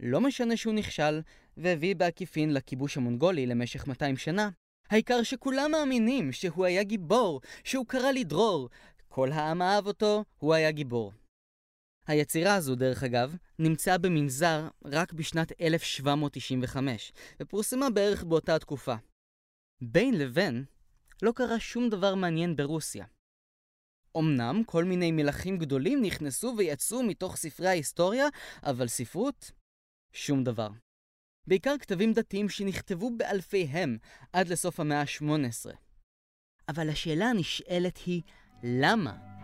לא 0.00 0.20
משנה 0.20 0.56
שהוא 0.56 0.74
נכשל, 0.74 1.20
והביא 1.56 1.96
בעקיפין 1.96 2.54
לכיבוש 2.54 2.96
המונגולי 2.96 3.46
למשך 3.46 3.86
200 3.86 4.16
שנה, 4.16 4.50
העיקר 4.90 5.22
שכולם 5.22 5.70
מאמינים 5.70 6.32
שהוא 6.32 6.64
היה 6.64 6.82
גיבור, 6.82 7.40
שהוא 7.64 7.86
קרא 7.86 8.10
לדרור. 8.10 8.68
כל 9.08 9.32
העם 9.32 9.62
אהב 9.62 9.86
אותו, 9.86 10.24
הוא 10.38 10.54
היה 10.54 10.70
גיבור. 10.70 11.12
היצירה 12.06 12.54
הזו, 12.54 12.74
דרך 12.74 13.02
אגב, 13.02 13.36
נמצאה 13.58 13.98
במנזר 13.98 14.68
רק 14.84 15.12
בשנת 15.12 15.52
1795, 15.60 17.12
ופורסמה 17.40 17.90
בערך 17.90 18.24
באותה 18.24 18.58
תקופה. 18.58 18.94
בין 19.80 20.18
לבין, 20.18 20.64
לא 21.22 21.32
קרה 21.32 21.60
שום 21.60 21.88
דבר 21.88 22.14
מעניין 22.14 22.56
ברוסיה. 22.56 23.04
אמנם 24.18 24.62
כל 24.66 24.84
מיני 24.84 25.12
מלכים 25.12 25.58
גדולים 25.58 26.02
נכנסו 26.02 26.54
ויצאו 26.58 27.02
מתוך 27.02 27.36
ספרי 27.36 27.68
ההיסטוריה, 27.68 28.26
אבל 28.62 28.88
ספרות? 28.88 29.52
שום 30.12 30.44
דבר. 30.44 30.68
בעיקר 31.46 31.74
כתבים 31.80 32.12
דתיים 32.12 32.48
שנכתבו 32.48 33.10
באלפיהם 33.16 33.98
עד 34.32 34.48
לסוף 34.48 34.80
המאה 34.80 35.00
ה-18. 35.00 35.72
אבל 36.68 36.90
השאלה 36.90 37.26
הנשאלת 37.26 37.98
היא, 38.06 38.22
למה? 38.62 39.35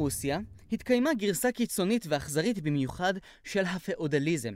ברוסיה 0.00 0.38
התקיימה 0.72 1.14
גרסה 1.14 1.52
קיצונית 1.52 2.06
ואכזרית 2.08 2.60
במיוחד 2.60 3.14
של 3.44 3.64
הפאודליזם. 3.64 4.54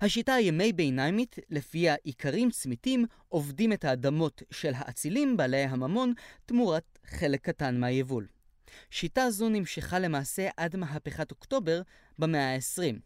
השיטה 0.00 0.34
הימי 0.34 0.72
ביניימית, 0.72 1.36
לפיה 1.50 1.94
איכרים 2.06 2.50
צמיתים 2.50 3.06
עובדים 3.28 3.72
את 3.72 3.84
האדמות 3.84 4.42
של 4.50 4.72
האצילים 4.74 5.36
בעלי 5.36 5.62
הממון 5.62 6.12
תמורת 6.46 6.98
חלק 7.06 7.40
קטן 7.40 7.80
מהיבול. 7.80 8.26
שיטה 8.90 9.30
זו 9.30 9.48
נמשכה 9.48 9.98
למעשה 9.98 10.48
עד 10.56 10.76
מהפכת 10.76 11.30
אוקטובר 11.30 11.82
במאה 12.18 12.54
ה-20. 12.54 12.98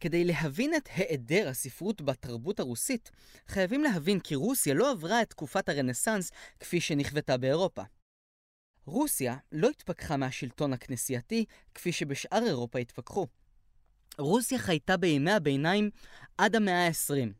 כדי 0.00 0.24
להבין 0.24 0.74
את 0.74 0.88
היעדר 0.96 1.48
הספרות 1.48 2.02
בתרבות 2.02 2.60
הרוסית, 2.60 3.10
חייבים 3.48 3.82
להבין 3.82 4.20
כי 4.20 4.34
רוסיה 4.34 4.74
לא 4.74 4.90
עברה 4.90 5.22
את 5.22 5.30
תקופת 5.30 5.68
הרנסאנס 5.68 6.30
כפי 6.60 6.80
שנכוותה 6.80 7.36
באירופה. 7.36 7.82
רוסיה 8.84 9.36
לא 9.52 9.70
התפכחה 9.70 10.16
מהשלטון 10.16 10.72
הכנסייתי 10.72 11.44
כפי 11.74 11.92
שבשאר 11.92 12.42
אירופה 12.46 12.78
התפכחו. 12.78 13.26
רוסיה 14.18 14.58
חייתה 14.58 14.96
בימי 14.96 15.32
הביניים 15.32 15.90
עד 16.38 16.56
המאה 16.56 16.86
ה-20. 16.86 17.32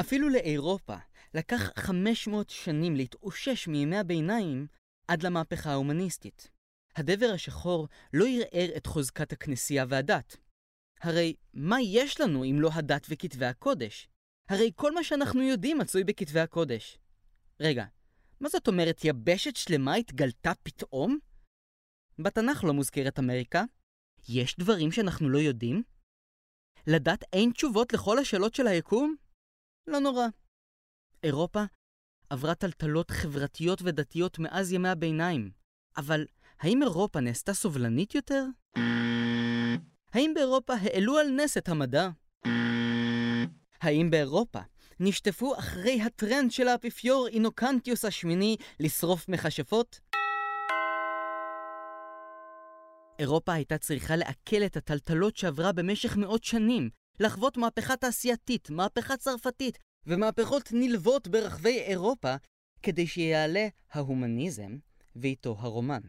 אפילו 0.00 0.28
לאירופה 0.28 0.96
לקח 1.34 1.70
500 1.76 2.50
שנים 2.50 2.96
להתאושש 2.96 3.68
מימי 3.68 3.96
הביניים 3.96 4.66
עד 5.08 5.22
למהפכה 5.22 5.70
ההומניסטית. 5.70 6.50
הדבר 6.96 7.30
השחור 7.34 7.88
לא 8.12 8.24
ערער 8.28 8.76
את 8.76 8.86
חוזקת 8.86 9.32
הכנסייה 9.32 9.84
והדת. 9.88 10.36
הרי 11.00 11.34
מה 11.54 11.76
יש 11.80 12.20
לנו 12.20 12.44
אם 12.44 12.56
לא 12.60 12.70
הדת 12.72 13.06
וכתבי 13.10 13.46
הקודש? 13.46 14.08
הרי 14.48 14.70
כל 14.74 14.94
מה 14.94 15.04
שאנחנו 15.04 15.42
יודעים 15.42 15.78
מצוי 15.78 16.04
בכתבי 16.04 16.40
הקודש. 16.40 16.98
רגע, 17.60 17.84
מה 18.40 18.48
זאת 18.48 18.68
אומרת 18.68 19.00
יבשת 19.04 19.56
שלמה 19.56 19.94
התגלתה 19.94 20.52
פתאום? 20.62 21.18
בתנ"ך 22.18 22.64
לא 22.64 22.72
מוזכרת 22.72 23.18
אמריקה. 23.18 23.64
יש 24.28 24.56
דברים 24.58 24.92
שאנחנו 24.92 25.28
לא 25.28 25.38
יודעים? 25.38 25.82
לדת 26.86 27.24
אין 27.32 27.52
תשובות 27.52 27.92
לכל 27.92 28.18
השאלות 28.18 28.54
של 28.54 28.66
היקום? 28.66 29.16
לא 29.86 29.98
נורא. 29.98 30.26
אירופה 31.22 31.62
עברה 32.30 32.54
טלטלות 32.54 33.10
חברתיות 33.10 33.82
ודתיות 33.82 34.38
מאז 34.38 34.72
ימי 34.72 34.88
הביניים, 34.88 35.50
אבל 35.96 36.26
האם 36.58 36.82
אירופה 36.82 37.20
נעשתה 37.20 37.54
סובלנית 37.54 38.14
יותר? 38.14 38.44
האם 40.12 40.32
באירופה 40.34 40.74
העלו 40.74 41.18
על 41.18 41.26
נס 41.30 41.56
את 41.56 41.68
המדע? 41.68 42.08
האם 43.80 44.10
באירופה 44.10 44.60
נשטפו 45.00 45.58
אחרי 45.58 46.02
הטרנד 46.02 46.50
של 46.50 46.68
האפיפיור 46.68 47.28
אינוקנטיוס 47.28 48.04
השמיני 48.04 48.56
לשרוף 48.80 49.28
מכשפות? 49.28 50.00
אירופה 53.18 53.52
הייתה 53.52 53.78
צריכה 53.78 54.16
לעכל 54.16 54.62
את 54.66 54.76
הטלטלות 54.76 55.36
שעברה 55.36 55.72
במשך 55.72 56.16
מאות 56.16 56.44
שנים, 56.44 56.90
לחוות 57.20 57.56
מהפכה 57.56 57.96
תעשייתית, 57.96 58.70
מהפכה 58.70 59.16
צרפתית 59.16 59.78
ומהפכות 60.06 60.68
נלוות 60.72 61.28
ברחבי 61.28 61.78
אירופה, 61.78 62.34
כדי 62.82 63.06
שיעלה 63.06 63.68
ההומניזם 63.92 64.76
ואיתו 65.16 65.56
הרומן. 65.58 66.00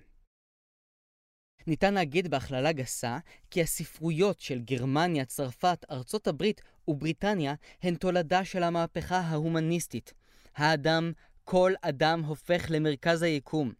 ניתן 1.67 1.93
להגיד 1.93 2.27
בהכללה 2.27 2.71
גסה 2.71 3.17
כי 3.51 3.61
הספרויות 3.61 4.39
של 4.39 4.59
גרמניה, 4.59 5.25
צרפת, 5.25 5.85
ארצות 5.91 6.27
הברית 6.27 6.61
ובריטניה 6.87 7.53
הן 7.81 7.95
תולדה 7.95 8.45
של 8.45 8.63
המהפכה 8.63 9.19
ההומניסטית. 9.19 10.13
האדם, 10.55 11.11
כל 11.43 11.73
אדם 11.81 12.23
הופך 12.23 12.65
למרכז 12.69 13.21
היקום. 13.21 13.73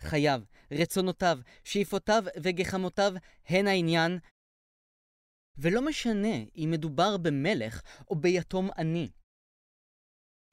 חייו, 0.00 0.40
רצונותיו, 0.70 1.38
שאיפותיו 1.64 2.24
וגחמותיו 2.42 3.12
הן 3.48 3.66
העניין, 3.66 4.18
ולא 5.58 5.86
משנה 5.86 6.36
אם 6.56 6.68
מדובר 6.72 7.16
במלך 7.16 7.82
או 8.10 8.16
ביתום 8.16 8.70
עני. 8.78 9.08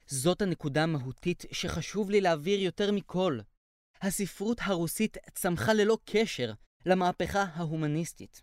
זאת 0.06 0.42
הנקודה 0.42 0.82
המהותית 0.82 1.44
שחשוב 1.52 2.10
לי 2.10 2.20
להעביר 2.20 2.60
יותר 2.60 2.92
מכל. 2.92 3.38
הספרות 4.02 4.58
הרוסית 4.62 5.16
צמחה 5.34 5.72
ללא 5.72 5.98
קשר 6.04 6.52
למהפכה 6.86 7.42
ההומניסטית. 7.54 8.42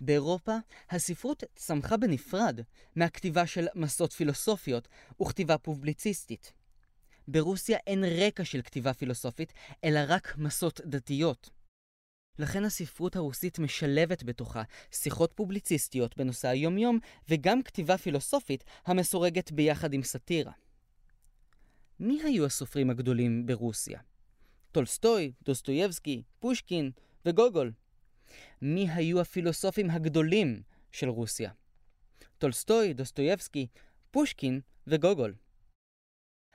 באירופה 0.00 0.56
הספרות 0.90 1.44
צמחה 1.56 1.96
בנפרד 1.96 2.60
מהכתיבה 2.96 3.46
של 3.46 3.66
מסות 3.74 4.12
פילוסופיות 4.12 4.88
וכתיבה 5.22 5.58
פובליציסטית. 5.58 6.52
ברוסיה 7.28 7.78
אין 7.86 8.04
רקע 8.04 8.44
של 8.44 8.62
כתיבה 8.62 8.94
פילוסופית, 8.94 9.52
אלא 9.84 10.00
רק 10.08 10.34
מסות 10.38 10.80
דתיות. 10.84 11.50
לכן 12.38 12.64
הספרות 12.64 13.16
הרוסית 13.16 13.58
משלבת 13.58 14.22
בתוכה 14.22 14.62
שיחות 14.90 15.32
פובליציסטיות 15.32 16.16
בנושא 16.16 16.48
היומיום 16.48 16.98
וגם 17.28 17.62
כתיבה 17.62 17.98
פילוסופית 17.98 18.64
המסורגת 18.86 19.52
ביחד 19.52 19.92
עם 19.92 20.02
סאטירה. 20.02 20.52
מי 22.00 22.22
היו 22.22 22.46
הסופרים 22.46 22.90
הגדולים 22.90 23.46
ברוסיה? 23.46 24.00
טולסטוי, 24.72 25.32
דוסטויבסקי, 25.44 26.22
פושקין 26.38 26.90
וגוגול. 27.26 27.72
מי 28.62 28.90
היו 28.90 29.20
הפילוסופים 29.20 29.90
הגדולים 29.90 30.62
של 30.92 31.08
רוסיה? 31.08 31.50
טולסטוי, 32.38 32.92
דוסטויבסקי, 32.92 33.66
פושקין 34.10 34.60
וגוגול. 34.86 35.34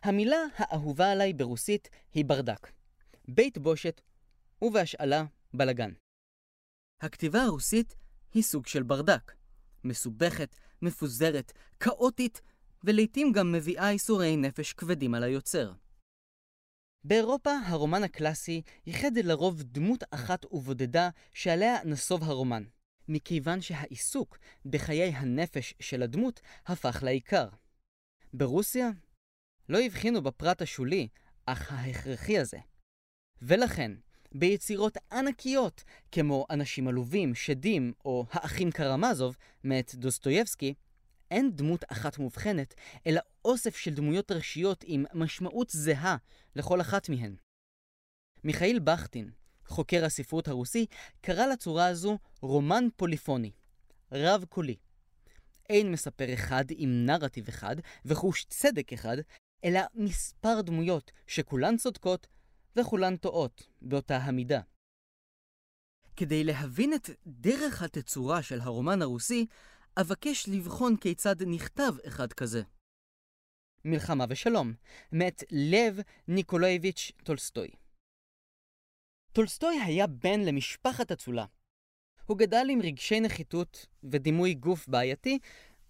המילה 0.03 0.39
האהובה 0.55 1.12
עליי 1.12 1.33
ברוסית 1.33 1.89
היא 2.13 2.25
ברדק. 2.25 2.71
בית 3.27 3.57
בושת 3.57 4.01
ובהשאלה 4.62 5.24
בלגן. 5.53 5.91
הכתיבה 7.01 7.41
הרוסית 7.43 7.95
היא 8.33 8.43
סוג 8.43 8.67
של 8.67 8.83
ברדק. 8.83 9.33
מסובכת, 9.83 10.55
מפוזרת, 10.81 11.51
כאוטית, 11.79 12.41
ולעיתים 12.83 13.31
גם 13.31 13.51
מביאה 13.51 13.89
איסורי 13.89 14.38
נפש 14.38 14.74
כבדים 14.74 15.13
על 15.13 15.24
היוצר. 15.24 15.74
באירופה 17.03 17.51
הרומן 17.65 18.03
הקלאסי 18.03 18.61
ייחד 18.85 19.17
לרוב 19.17 19.63
דמות 19.63 20.03
אחת 20.11 20.45
ובודדה 20.53 21.09
שעליה 21.33 21.83
נסוב 21.85 22.23
הרומן, 22.23 22.63
מכיוון 23.07 23.61
שהעיסוק 23.61 24.37
בחיי 24.65 25.09
הנפש 25.09 25.73
של 25.79 26.03
הדמות 26.03 26.41
הפך 26.65 26.99
לעיקר. 27.03 27.47
ברוסיה 28.33 28.89
לא 29.69 29.79
הבחינו 29.79 30.23
בפרט 30.23 30.61
השולי, 30.61 31.07
אך 31.45 31.71
ההכרחי 31.71 32.39
הזה. 32.39 32.57
ולכן, 33.41 33.91
ביצירות 34.31 34.97
ענקיות, 35.11 35.83
כמו 36.11 36.45
אנשים 36.49 36.87
עלובים, 36.87 37.35
שדים 37.35 37.93
או 38.05 38.25
האחים 38.31 38.71
קרמזוב, 38.71 39.37
מאת 39.63 39.95
דוסטויבסקי, 39.95 40.73
אין 41.31 41.55
דמות 41.55 41.84
אחת 41.91 42.17
מובחנת, 42.17 42.74
אלא 43.07 43.22
אוסף 43.46 43.75
של 43.75 43.93
דמויות 43.93 44.31
ראשיות 44.31 44.84
עם 44.88 45.05
משמעות 45.13 45.69
זהה 45.69 46.17
לכל 46.55 46.81
אחת 46.81 47.10
מהן. 47.10 47.36
מיכאיל 48.43 48.79
בכטין, 48.79 49.31
חוקר 49.67 50.05
הספרות 50.05 50.48
הרוסי, 50.48 50.86
קרא 51.22 51.46
לצורה 51.46 51.88
הזו 51.88 52.17
רומן 52.41 52.88
פוליפוני, 52.96 53.51
רב-קולי. 54.12 54.75
אין 55.69 55.91
מספר 55.91 56.34
אחד 56.34 56.65
עם 56.69 57.05
נרטיב 57.05 57.48
אחד 57.48 57.75
וחוש 58.05 58.46
צדק 58.50 58.93
אחד, 58.93 59.17
אלא 59.63 59.79
מספר 59.93 60.62
דמויות 60.62 61.12
שכולן 61.27 61.77
צודקות 61.77 62.27
וכולן 62.75 63.15
טועות 63.15 63.67
באותה 63.81 64.17
המידה. 64.17 64.62
כדי 66.15 66.43
להבין 66.43 66.93
את 66.93 67.10
דרך 67.27 67.81
התצורה 67.81 68.43
של 68.43 68.62
הרומן 68.62 69.01
הרוסי, 69.01 69.46
אבקש 70.01 70.49
לבחון 70.49 70.97
כיצד 70.97 71.43
נכתב 71.43 71.93
אחד 72.07 72.33
כזה. 72.33 72.61
מלחמה 73.85 74.25
ושלום, 74.29 74.73
מאת 75.11 75.43
לב 75.51 75.99
ניקולאיביץ' 76.27 77.11
טולסטוי. 77.23 77.67
טולסטוי 79.31 79.79
היה 79.85 80.07
בן 80.07 80.39
למשפחת 80.39 81.11
אצולה. 81.11 81.45
הוא 82.25 82.37
גדל 82.37 82.67
עם 82.69 82.81
רגשי 82.81 83.19
נחיתות 83.19 83.85
ודימוי 84.03 84.53
גוף 84.53 84.87
בעייתי, 84.87 85.39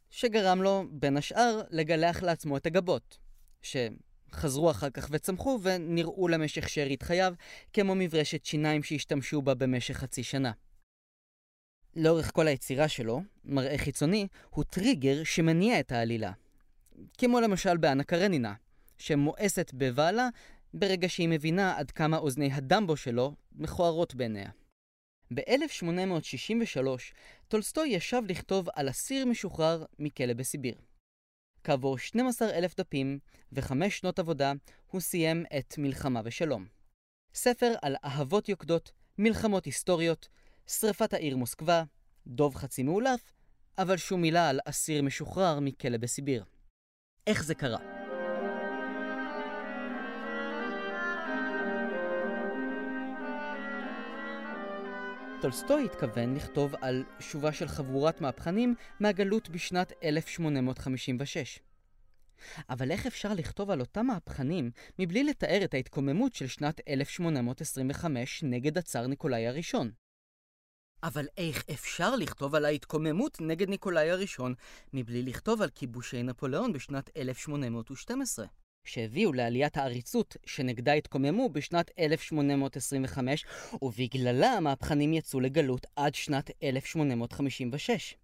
שגרם 0.09 0.61
לו, 0.61 0.83
בין 0.91 1.17
השאר, 1.17 1.61
לגלח 1.69 2.23
לעצמו 2.23 2.57
את 2.57 2.65
הגבות, 2.65 3.17
שחזרו 3.61 4.71
אחר 4.71 4.89
כך 4.89 5.07
וצמחו 5.11 5.59
ונראו 5.63 6.27
למשך 6.27 6.69
שארית 6.69 7.03
חייו, 7.03 7.33
כמו 7.73 7.95
מברשת 7.95 8.45
שיניים 8.45 8.83
שהשתמשו 8.83 9.41
בה 9.41 9.55
במשך 9.55 9.97
חצי 9.97 10.23
שנה. 10.23 10.51
לאורך 11.97 12.31
כל 12.33 12.47
היצירה 12.47 12.87
שלו, 12.87 13.21
מראה 13.45 13.77
חיצוני 13.77 14.27
הוא 14.49 14.63
טריגר 14.63 15.23
שמניע 15.23 15.79
את 15.79 15.91
העלילה. 15.91 16.31
כמו 17.17 17.39
למשל 17.39 17.77
באנה 17.77 18.03
קרנינה, 18.03 18.53
שמואסת 18.97 19.71
בבעלה 19.73 20.29
ברגע 20.73 21.09
שהיא 21.09 21.29
מבינה 21.29 21.77
עד 21.77 21.91
כמה 21.91 22.17
אוזני 22.17 22.53
הדמבו 22.53 22.97
שלו 22.97 23.35
מכוערות 23.51 24.15
בעיניה. 24.15 24.49
ב-1863 25.33 27.13
טולסטוי 27.47 27.89
ישב 27.89 28.21
לכתוב 28.27 28.67
על 28.75 28.89
אסיר 28.89 29.25
משוחרר 29.25 29.85
מכלא 29.99 30.33
בסיביר. 30.33 30.75
כעבור 31.63 31.97
12,000 31.97 32.75
דפים 32.77 33.19
וחמש 33.51 33.97
שנות 33.97 34.19
עבודה, 34.19 34.53
הוא 34.91 35.01
סיים 35.01 35.45
את 35.57 35.77
מלחמה 35.77 36.21
ושלום. 36.23 36.65
ספר 37.33 37.73
על 37.81 37.95
אהבות 38.05 38.49
יוקדות, 38.49 38.91
מלחמות 39.17 39.65
היסטוריות, 39.65 40.29
שרפת 40.67 41.13
העיר 41.13 41.37
מוסקבה, 41.37 41.83
דוב 42.27 42.55
חצי 42.55 42.83
מאולף, 42.83 43.33
אבל 43.77 43.97
שום 43.97 44.21
מילה 44.21 44.49
על 44.49 44.59
אסיר 44.65 45.01
משוחרר 45.01 45.59
מכלא 45.59 45.97
בסיביר. 45.97 46.43
איך 47.27 47.43
זה 47.43 47.55
קרה? 47.55 47.77
טולסטוי 55.41 55.85
התכוון 55.85 56.35
לכתוב 56.35 56.75
על 56.81 57.03
שובה 57.19 57.53
של 57.53 57.67
חבורת 57.67 58.21
מהפכנים 58.21 58.75
מהגלות 58.99 59.49
בשנת 59.49 59.93
1856. 60.03 61.59
אבל 62.69 62.91
איך 62.91 63.05
אפשר 63.05 63.33
לכתוב 63.33 63.69
על 63.69 63.79
אותם 63.79 64.05
מהפכנים 64.05 64.71
מבלי 64.99 65.23
לתאר 65.23 65.63
את 65.63 65.73
ההתקוממות 65.73 66.33
של 66.33 66.47
שנת 66.47 66.81
1825 66.87 68.43
נגד 68.43 68.77
הצאר 68.77 69.07
ניקולאי 69.07 69.47
הראשון? 69.47 69.91
אבל 71.03 71.27
איך 71.37 71.63
אפשר 71.73 72.15
לכתוב 72.15 72.55
על 72.55 72.65
ההתקוממות 72.65 73.41
נגד 73.41 73.69
ניקולאי 73.69 74.09
הראשון 74.09 74.53
מבלי 74.93 75.21
לכתוב 75.21 75.61
על 75.61 75.69
כיבושי 75.69 76.23
נפוליאון 76.23 76.73
בשנת 76.73 77.09
1812, 77.17 78.45
שהביאו 78.85 79.33
לעליית 79.33 79.77
העריצות 79.77 80.37
שנגדה 80.45 80.93
התקוממו 80.93 81.49
בשנת 81.49 81.91
1825, 81.99 83.45
ובגללה 83.81 84.47
המהפכנים 84.47 85.13
יצאו 85.13 85.39
לגלות 85.39 85.85
עד 85.95 86.15
שנת 86.15 86.51
1856. 86.63 88.15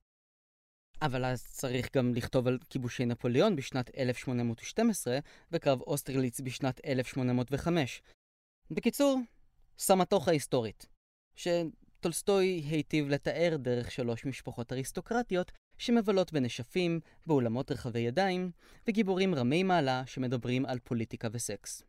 אבל 1.01 1.25
אז 1.25 1.47
צריך 1.47 1.89
גם 1.95 2.13
לכתוב 2.15 2.47
על 2.47 2.57
כיבושי 2.69 3.05
נפוליאון 3.05 3.55
בשנת 3.55 3.97
1812 3.97 5.19
וקרב 5.51 5.81
אוסטרליץ 5.81 6.41
בשנת 6.41 6.85
1805. 6.85 8.01
בקיצור, 8.71 9.19
סמטוחה 9.77 10.31
היסטורית. 10.31 10.85
ש... 11.35 11.47
טולסטוי 12.03 12.45
היטיב 12.45 13.09
לתאר 13.09 13.55
דרך 13.59 13.91
שלוש 13.91 14.25
משפחות 14.25 14.73
אריסטוקרטיות 14.73 15.51
שמבלות 15.77 16.33
בנשפים, 16.33 16.99
באולמות 17.25 17.71
רחבי 17.71 17.99
ידיים, 17.99 18.51
וגיבורים 18.87 19.35
רמי 19.35 19.63
מעלה 19.63 20.03
שמדברים 20.05 20.65
על 20.65 20.79
פוליטיקה 20.79 21.27
וסקס. 21.31 21.83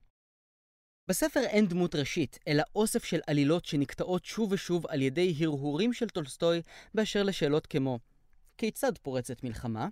בספר 1.08 1.40
אין 1.40 1.66
דמות 1.66 1.94
ראשית, 1.94 2.38
אלא 2.48 2.62
אוסף 2.74 3.04
של 3.04 3.20
עלילות 3.26 3.64
שנקטעות 3.64 4.24
שוב 4.24 4.52
ושוב 4.52 4.86
על 4.86 5.02
ידי 5.02 5.34
הרהורים 5.40 5.92
של 5.92 6.08
טולסטוי 6.08 6.62
באשר 6.94 7.22
לשאלות 7.22 7.66
כמו 7.66 7.98
כיצד 8.58 8.98
פורצת 8.98 9.44
מלחמה? 9.44 9.88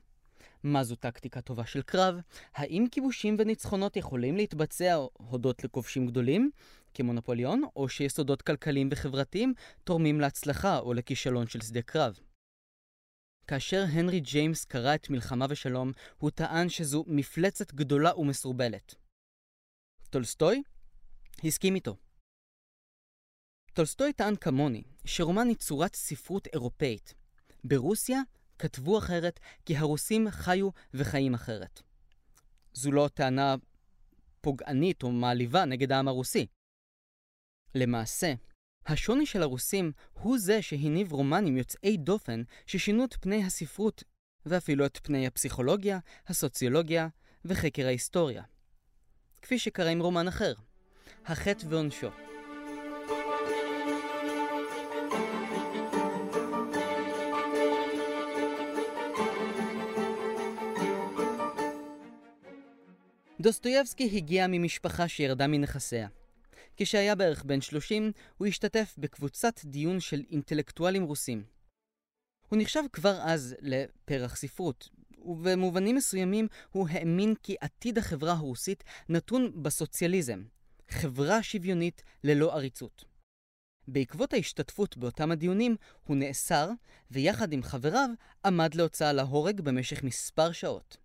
מה 0.63 0.85
זו 0.85 0.97
טקטיקה 0.97 1.41
טובה 1.41 1.67
של 1.67 1.83
קרב? 1.83 2.15
האם 2.55 2.87
כיבושים 2.91 3.37
וניצחונות 3.39 3.97
יכולים 3.97 4.37
להתבצע 4.37 4.97
הודות 5.13 5.65
לכובשים 5.65 6.07
גדולים? 6.07 6.51
כמו 6.95 7.13
נפוליאון, 7.13 7.63
או 7.77 7.89
שיסודות 7.89 8.43
כלכליים 8.43 8.89
וחברתיים 8.93 9.55
תורמים 9.85 10.21
להצלחה 10.21 10.79
או 10.79 10.95
לכישלון 10.95 11.47
של 11.47 11.61
שדה 11.61 11.83
קרב. 11.83 12.19
כאשר 13.47 13.85
הנרי 13.93 14.21
ג'יימס 14.21 14.65
קרא 14.65 14.95
את 14.95 15.11
מלחמה 15.11 15.47
ושלום, 15.49 15.93
הוא 16.19 16.31
טען 16.31 16.69
שזו 16.69 17.05
מפלצת 17.07 17.73
גדולה 17.73 18.17
ומסורבלת. 18.17 18.95
טולסטוי 20.11 20.63
הסכים 21.45 21.75
איתו. 21.75 21.97
טולסטוי 23.75 24.13
טען 24.13 24.37
כמוני 24.37 24.83
שרומן 25.05 25.49
היא 25.49 25.57
צורת 25.57 25.95
ספרות 25.97 26.47
אירופאית. 26.47 27.15
ברוסיה 27.65 28.21
כתבו 28.59 28.99
אחרת 28.99 29.41
כי 29.65 29.77
הרוסים 29.77 30.31
חיו 30.31 30.69
וחיים 30.95 31.35
אחרת. 31.35 31.83
זו 32.73 32.93
לא 32.93 33.09
טענה 33.15 33.55
פוגענית 34.41 35.03
או 35.03 35.11
מעליבה 35.11 35.65
נגד 35.65 35.93
העם 35.93 36.09
הרוסי. 36.09 36.47
למעשה, 37.75 38.35
השוני 38.87 39.27
של 39.27 39.43
הרוסים 39.43 39.93
הוא 40.13 40.39
זה 40.39 40.63
שהניב 40.63 41.13
רומנים 41.13 41.57
יוצאי 41.57 41.97
דופן 41.97 42.43
ששינו 42.67 43.05
את 43.05 43.15
פני 43.21 43.45
הספרות, 43.45 44.05
ואפילו 44.47 44.87
את 44.87 44.99
פני 45.03 45.27
הפסיכולוגיה, 45.27 45.99
הסוציולוגיה 46.27 47.09
וחקר 47.45 47.87
ההיסטוריה. 47.87 48.43
כפי 49.43 49.59
שקרה 49.59 49.91
עם 49.91 50.01
רומן 50.01 50.29
אחר, 50.29 50.55
החטא 51.27 51.67
ועונשו. 51.69 52.09
דוסטויבסקי 63.41 64.11
הגיע 64.17 64.47
ממשפחה 64.49 65.09
שירדה 65.09 65.47
מנכסיה. 65.47 66.09
כשהיה 66.77 67.15
בערך 67.15 67.45
בן 67.45 67.61
30, 67.61 68.13
הוא 68.37 68.47
השתתף 68.47 68.95
בקבוצת 68.99 69.61
דיון 69.65 70.01
של 70.01 70.23
אינטלקטואלים 70.31 71.03
רוסים. 71.03 71.45
הוא 72.49 72.59
נחשב 72.59 72.83
כבר 72.93 73.19
אז 73.23 73.57
לפרח 73.61 74.37
ספרות, 74.37 74.89
ובמובנים 75.19 75.97
מסוימים 75.97 76.49
הוא 76.71 76.89
האמין 76.91 77.35
כי 77.43 77.57
עתיד 77.61 77.99
החברה 77.99 78.33
הרוסית 78.33 78.85
נתון 79.09 79.63
בסוציאליזם, 79.63 80.43
חברה 80.89 81.43
שוויונית 81.43 82.03
ללא 82.25 82.55
עריצות. 82.55 83.05
בעקבות 83.89 84.33
ההשתתפות 84.33 84.97
באותם 84.97 85.31
הדיונים, 85.31 85.77
הוא 86.03 86.17
נאסר, 86.17 86.71
ויחד 87.11 87.53
עם 87.53 87.63
חבריו 87.63 88.11
עמד 88.45 88.75
להוצאה 88.75 89.13
להורג 89.13 89.61
במשך 89.61 90.03
מספר 90.03 90.53
שעות. 90.53 90.97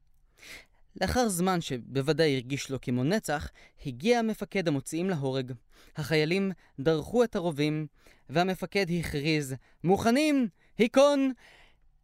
לאחר 1.02 1.30
זמן 1.30 1.62
שבוודאי 1.62 2.36
הרגיש 2.36 2.70
לו 2.70 2.82
כמו 2.82 3.04
נצח, 3.04 3.50
הגיע 3.86 4.22
מפקד 4.22 4.68
המוציאים 4.68 5.10
להורג. 5.10 5.54
החיילים 5.96 6.52
דרכו 6.80 7.24
את 7.24 7.36
הרובים, 7.36 7.88
והמפקד 8.30 8.86
הכריז, 9.00 9.56
מוכנים! 9.84 10.48
היכון! 10.78 11.32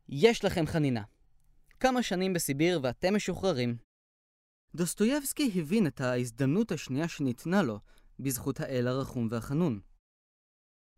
יש 0.09 0.45
לכם 0.45 0.67
חנינה. 0.67 1.03
כמה 1.79 2.03
שנים 2.03 2.33
בסיביר 2.33 2.79
ואתם 2.83 3.15
משוחררים. 3.15 3.77
דוסטויבסקי 4.75 5.51
הבין 5.55 5.87
את 5.87 6.01
ההזדמנות 6.01 6.71
השנייה 6.71 7.07
שניתנה 7.07 7.61
לו, 7.63 7.79
בזכות 8.19 8.59
האל 8.59 8.87
הרחום 8.87 9.27
והחנון. 9.31 9.79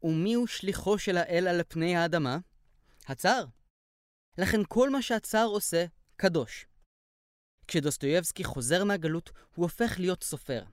ומיהו 0.04 0.48
שליחו 0.48 0.98
של 0.98 1.18
האל 1.18 1.48
על 1.48 1.62
פני 1.68 1.96
האדמה? 1.96 2.38
הצער. 3.08 3.46
לכן 4.38 4.60
כל 4.68 4.90
מה 4.90 5.02
שהצער 5.02 5.48
עושה, 5.48 5.86
קדוש. 6.16 6.66
כשדוסטויבסקי 7.68 8.44
חוזר 8.44 8.84
מהגלות, 8.84 9.32
הוא 9.56 9.64
הופך 9.64 10.00
להיות 10.00 10.24
סופר. 10.24 10.64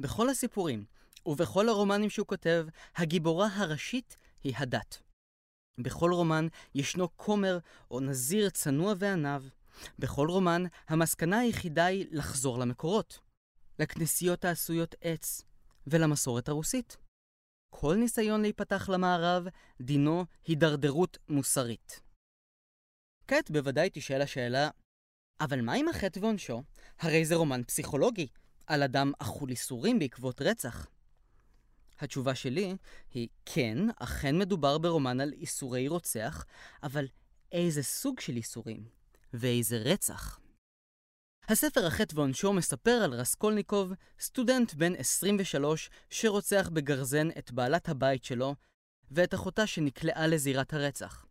בכל 0.00 0.28
הסיפורים, 0.28 0.84
ובכל 1.26 1.68
הרומנים 1.68 2.10
שהוא 2.10 2.26
כותב, 2.26 2.66
הגיבורה 2.96 3.48
הראשית 3.52 4.16
היא 4.42 4.54
הדת. 4.56 5.02
בכל 5.78 6.12
רומן 6.12 6.46
ישנו 6.74 7.16
כומר 7.16 7.58
או 7.90 8.00
נזיר 8.00 8.50
צנוע 8.50 8.94
ועניו. 8.98 9.44
בכל 9.98 10.26
רומן 10.30 10.62
המסקנה 10.88 11.38
היחידה 11.38 11.86
היא 11.86 12.06
לחזור 12.10 12.58
למקורות, 12.58 13.20
לכנסיות 13.78 14.44
העשויות 14.44 14.94
עץ 15.00 15.44
ולמסורת 15.86 16.48
הרוסית. 16.48 16.96
כל 17.70 17.94
ניסיון 17.94 18.42
להיפתח 18.42 18.88
למערב, 18.88 19.44
דינו 19.80 20.24
הידרדרות 20.46 21.18
מוסרית. 21.28 22.00
כעת 23.26 23.50
בוודאי 23.50 23.90
תשאל 23.92 24.22
השאלה, 24.22 24.70
אבל 25.40 25.60
מה 25.60 25.72
עם 25.72 25.88
החטא 25.88 26.18
ועונשו? 26.18 26.62
הרי 27.00 27.24
זה 27.24 27.34
רומן 27.34 27.62
פסיכולוגי, 27.64 28.26
על 28.66 28.82
אדם 28.82 29.12
אכול 29.18 29.50
ייסורים 29.50 29.98
בעקבות 29.98 30.42
רצח. 30.42 30.86
התשובה 31.98 32.34
שלי 32.34 32.76
היא 33.14 33.28
כן, 33.46 33.78
אכן 33.96 34.38
מדובר 34.38 34.78
ברומן 34.78 35.20
על 35.20 35.32
איסורי 35.32 35.88
רוצח, 35.88 36.44
אבל 36.82 37.06
איזה 37.52 37.82
סוג 37.82 38.20
של 38.20 38.36
איסורים? 38.36 38.84
ואיזה 39.32 39.76
רצח? 39.76 40.40
הספר 41.48 41.86
החטא 41.86 42.18
ועונשו 42.18 42.52
מספר 42.52 42.90
על 43.04 43.12
רסקולניקוב, 43.12 43.92
סטודנט 44.20 44.74
בן 44.74 44.94
23 44.94 45.90
שרוצח 46.10 46.70
בגרזן 46.72 47.28
את 47.38 47.50
בעלת 47.50 47.88
הבית 47.88 48.24
שלו 48.24 48.54
ואת 49.10 49.34
אחותה 49.34 49.66
שנקלעה 49.66 50.26
לזירת 50.26 50.74
הרצח. 50.74 51.26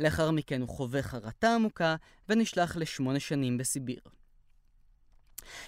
לאחר 0.00 0.30
מכן 0.30 0.60
הוא 0.60 0.68
חווה 0.68 1.02
חרטה 1.02 1.54
עמוקה 1.54 1.96
ונשלח 2.28 2.76
לשמונה 2.76 3.20
שנים 3.20 3.58
בסיביר. 3.58 4.00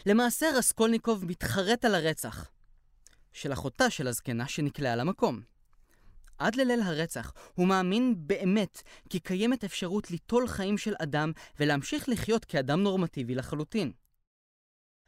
למעשה 0.07 0.47
רסקולניקוב 0.55 1.25
מתחרט 1.25 1.85
על 1.85 1.95
הרצח 1.95 2.51
של 3.33 3.53
אחותה 3.53 3.91
של 3.91 4.07
הזקנה 4.07 4.49
שנקלעה 4.49 4.97
למקום. 4.97 5.41
עד 6.39 6.57
לליל 6.57 6.81
הרצח 6.81 7.33
הוא 7.55 7.67
מאמין 7.67 8.15
באמת 8.17 8.83
כי 9.11 9.21
קיימת 9.21 9.65
אפשרות 9.65 10.11
ליטול 10.11 10.49
חיים 10.49 10.79
של 10.79 10.95
אדם 11.03 11.33
ולהמשיך 11.61 12.09
לחיות 12.09 12.45
כאדם 12.45 12.83
נורמטיבי 12.83 13.35
לחלוטין. 13.35 13.93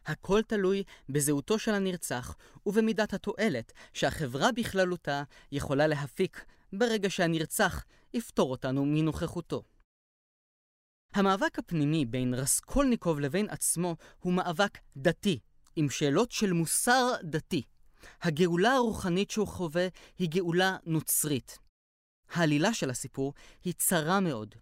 הכל 0.07 0.43
תלוי 0.43 0.83
בזהותו 1.09 1.59
של 1.59 1.75
הנרצח 1.75 2.37
ובמידת 2.67 3.15
התועלת 3.15 3.73
שהחברה 3.93 4.53
בכללותה 4.53 5.23
יכולה 5.53 5.87
להפיק 5.87 6.45
ברגע 6.73 7.11
שהנרצח 7.11 7.85
יפטור 8.15 8.51
אותנו 8.51 8.85
מנוכחותו. 8.85 9.63
המאבק 11.13 11.59
הפנימי 11.59 12.07
בין 12.07 12.35
רסקולניקוב 12.35 13.21
לבין 13.21 13.51
עצמו 13.51 13.97
הוא 14.19 14.33
מאבק 14.33 14.79
דתי, 14.97 15.39
עם 15.77 15.91
שאלות 15.91 16.31
של 16.31 16.53
מוסר 16.53 17.13
דתי. 17.23 17.63
הגאולה 18.23 18.73
הרוחנית 18.73 19.31
שהוא 19.31 19.49
חווה 19.49 19.89
היא 20.19 20.29
גאולה 20.31 20.77
נוצרית. 20.87 21.59
העלילה 22.29 22.75
של 22.75 22.91
הסיפור 22.91 23.35
היא 23.65 23.75
צרה 23.75 24.21
מאוד, 24.21 24.55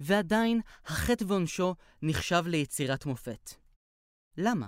ועדיין 0.00 0.60
החטא 0.84 1.24
ועונשו 1.28 1.74
נחשב 2.02 2.42
ליצירת 2.46 3.06
מופת. 3.06 3.50
למה? 4.36 4.66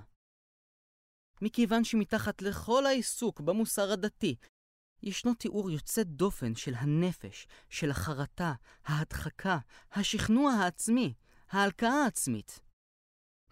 מכיוון 1.43 1.85
שמתחת 1.85 2.43
לכל 2.43 2.87
העיסוק 2.87 3.41
במוסר 3.41 3.93
הדתי, 3.93 4.37
ישנו 5.03 5.35
תיאור 5.35 5.71
יוצא 5.71 6.03
דופן 6.03 6.55
של 6.55 6.75
הנפש, 6.77 7.47
של 7.71 7.91
החרטה, 7.91 8.53
ההדחקה, 8.85 9.59
השכנוע 9.93 10.53
העצמי, 10.53 11.15
ההלקאה 11.51 12.05
העצמית. 12.05 12.61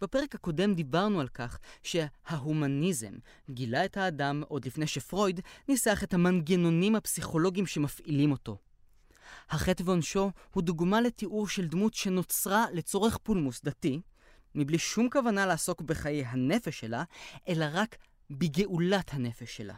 בפרק 0.01 0.35
הקודם 0.35 0.75
דיברנו 0.75 1.21
על 1.21 1.29
כך 1.29 1.59
שההומניזם 1.83 3.13
גילה 3.51 3.85
את 3.85 3.97
האדם 3.97 4.43
עוד 4.49 4.65
לפני 4.65 4.87
שפרויד 4.87 5.41
ניסח 5.69 6.05
את 6.05 6.15
המנגנונים 6.15 6.97
הפסיכולוגיים 6.97 7.67
שמפעילים 7.67 8.33
אותו. 8.33 8.59
החטא 9.51 9.83
ועונשו 9.87 10.31
הוא 10.51 10.63
דוגמה 10.63 11.01
לתיאור 11.01 11.49
של 11.49 11.67
דמות 11.67 11.95
שנוצרה 11.95 12.67
לצורך 12.73 13.19
פולמוס 13.23 13.63
דתי, 13.65 14.01
מבלי 14.55 14.79
שום 14.79 15.11
כוונה 15.11 15.47
לעסוק 15.47 15.83
בחיי 15.83 16.25
הנפש 16.25 16.81
שלה, 16.81 17.05
אלא 17.49 17.67
רק 17.73 17.97
בגאולת 18.31 19.15
הנפש 19.15 19.57
שלה. 19.57 19.75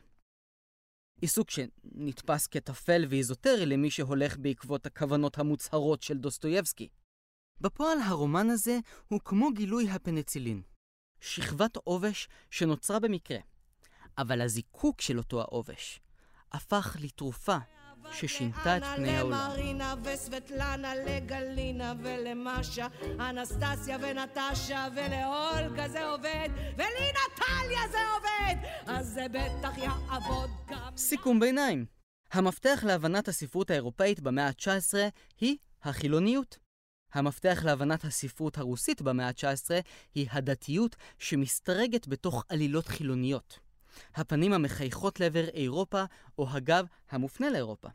עיסוק 1.23 1.51
שנתפס 1.51 2.47
כטפל 2.47 3.05
ואיזוטרי 3.09 3.67
למי 3.67 3.91
שהולך 3.91 4.37
בעקבות 4.39 4.87
הכוונות 4.87 5.39
המוצהרות 5.39 6.03
של 6.03 6.19
דוסטויבסקי. 6.19 6.89
בפועל 7.61 7.99
הרומן 8.01 8.51
הזה 8.51 8.79
הוא 9.09 9.21
כמו 9.25 9.53
גילוי 9.53 9.91
הפניצילין. 9.91 10.63
שכבת 11.21 11.77
עובש 11.77 12.29
שנוצרה 12.51 13.01
במקרה. 13.01 13.39
אבל 14.19 14.41
הזיקוק 14.41 15.01
של 15.01 15.19
אותו 15.19 15.41
העובש 15.41 16.01
הפך 16.53 16.97
לתרופה 17.01 17.57
ששינתה 18.13 18.77
את 18.77 18.83
פני 18.97 19.17
העולם. 19.17 19.51
למרינה 19.51 19.95
וסבטלנה, 20.05 20.95
לגלינה 20.95 21.95
ולמשה, 22.03 22.87
אנסטסיה 23.21 23.99
ונטשה 24.01 24.89
ולאולגה 24.97 25.89
זה 25.89 26.07
עובד, 26.07 26.49
ולי 26.77 27.13
נטליה 27.13 27.89
זה 27.91 27.99
עובד, 28.15 28.69
אז 28.87 29.07
זה 29.07 29.27
בטח 29.29 29.79
יעבוד 29.79 30.51
גם... 30.69 30.97
סיכום 30.97 31.41
ביניים. 31.41 31.87
המפתח 32.33 32.85
להבנת 32.87 33.29
הספרות 33.29 33.71
האירופאית 33.71 34.21
במאה 34.21 34.47
ה-19 34.47 34.95
היא 35.41 35.57
החילוניות. 35.83 36.59
המפתח 37.13 37.63
להבנת 37.65 38.05
הספרות 38.05 38.59
הרוסית 38.59 39.03
במאה 39.03 39.29
ה-19 39.29 39.71
היא 40.15 40.27
הדתיות 40.33 40.97
שמסתרגת 41.19 42.09
בתוך 42.09 42.45
עלילות 42.49 42.89
חילוניות. 42.89 43.59
הפנים 44.15 44.53
המחייכות 44.53 45.21
לעבר 45.21 45.49
אירופה, 45.49 46.05
או 46.39 46.51
הגב 46.51 46.87
המופנה 47.11 47.51
לאירופה. 47.51 47.89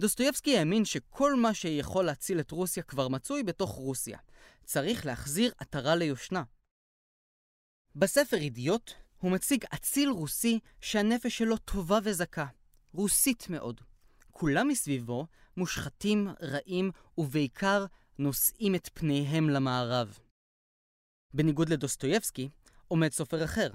דוסטויבסקי 0.00 0.58
האמין 0.58 0.84
שכל 0.84 1.34
מה 1.34 1.54
שיכול 1.54 2.04
להציל 2.04 2.40
את 2.40 2.50
רוסיה 2.50 2.82
כבר 2.82 3.08
מצוי 3.08 3.42
בתוך 3.42 3.70
רוסיה. 3.70 4.18
צריך 4.64 5.06
להחזיר 5.06 5.52
עטרה 5.58 5.96
ליושנה. 5.96 6.42
בספר 7.96 8.36
אידיוט 8.36 8.92
הוא 9.18 9.32
מציג 9.32 9.64
אציל 9.74 10.08
רוסי 10.08 10.58
שהנפש 10.80 11.38
שלו 11.38 11.56
טובה 11.56 11.98
וזכה, 12.02 12.46
רוסית 12.92 13.46
מאוד. 13.50 13.80
כולם 14.30 14.68
מסביבו 14.68 15.26
מושחתים, 15.56 16.28
רעים, 16.42 16.90
ובעיקר 17.18 17.86
נושאים 18.18 18.74
את 18.74 18.90
פניהם 18.94 19.50
למערב. 19.50 20.18
בניגוד 21.34 21.68
לדוסטויבסקי, 21.68 22.48
עומד 22.88 23.12
סופר 23.12 23.44
אחר, 23.44 23.70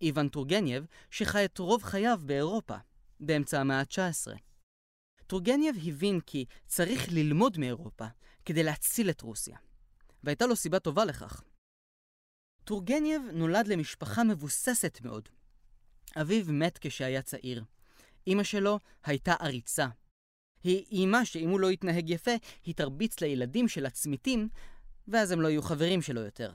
איוון 0.00 0.28
טורגנייב, 0.28 0.86
שחי 1.10 1.44
את 1.44 1.58
רוב 1.58 1.82
חייו 1.82 2.20
באירופה, 2.26 2.76
באמצע 3.20 3.60
המאה 3.60 3.80
ה-19. 3.80 4.38
טורגנייב 5.26 5.76
הבין 5.86 6.20
כי 6.20 6.44
צריך 6.66 7.08
ללמוד 7.12 7.58
מאירופה 7.58 8.06
כדי 8.44 8.62
להציל 8.62 9.10
את 9.10 9.20
רוסיה, 9.20 9.58
והייתה 10.24 10.46
לו 10.46 10.56
סיבה 10.56 10.78
טובה 10.78 11.04
לכך. 11.04 11.42
טורגנייב 12.64 13.22
נולד 13.32 13.66
למשפחה 13.66 14.24
מבוססת 14.24 14.98
מאוד. 15.04 15.28
אביו 16.20 16.44
מת 16.48 16.78
כשהיה 16.80 17.22
צעיר. 17.22 17.64
אמא 18.26 18.42
שלו 18.42 18.78
הייתה 19.04 19.34
עריצה. 19.40 19.86
היא 20.64 20.84
איימה 20.92 21.24
שאם 21.24 21.48
הוא 21.48 21.60
לא 21.60 21.70
יתנהג 21.70 22.10
יפה, 22.10 22.30
היא 22.64 22.74
תרביץ 22.74 23.20
לילדים 23.20 23.68
של 23.68 23.86
הצמיתים, 23.86 24.48
ואז 25.08 25.30
הם 25.30 25.40
לא 25.40 25.48
יהיו 25.48 25.62
חברים 25.62 26.02
שלו 26.02 26.20
יותר. 26.20 26.52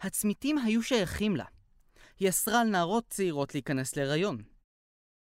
הצמיתים 0.00 0.58
היו 0.58 0.82
שייכים 0.82 1.36
לה. 1.36 1.44
היא 2.18 2.28
אסרה 2.28 2.60
על 2.60 2.68
נערות 2.68 3.04
צעירות 3.08 3.54
להיכנס 3.54 3.96
להיריון. 3.96 4.42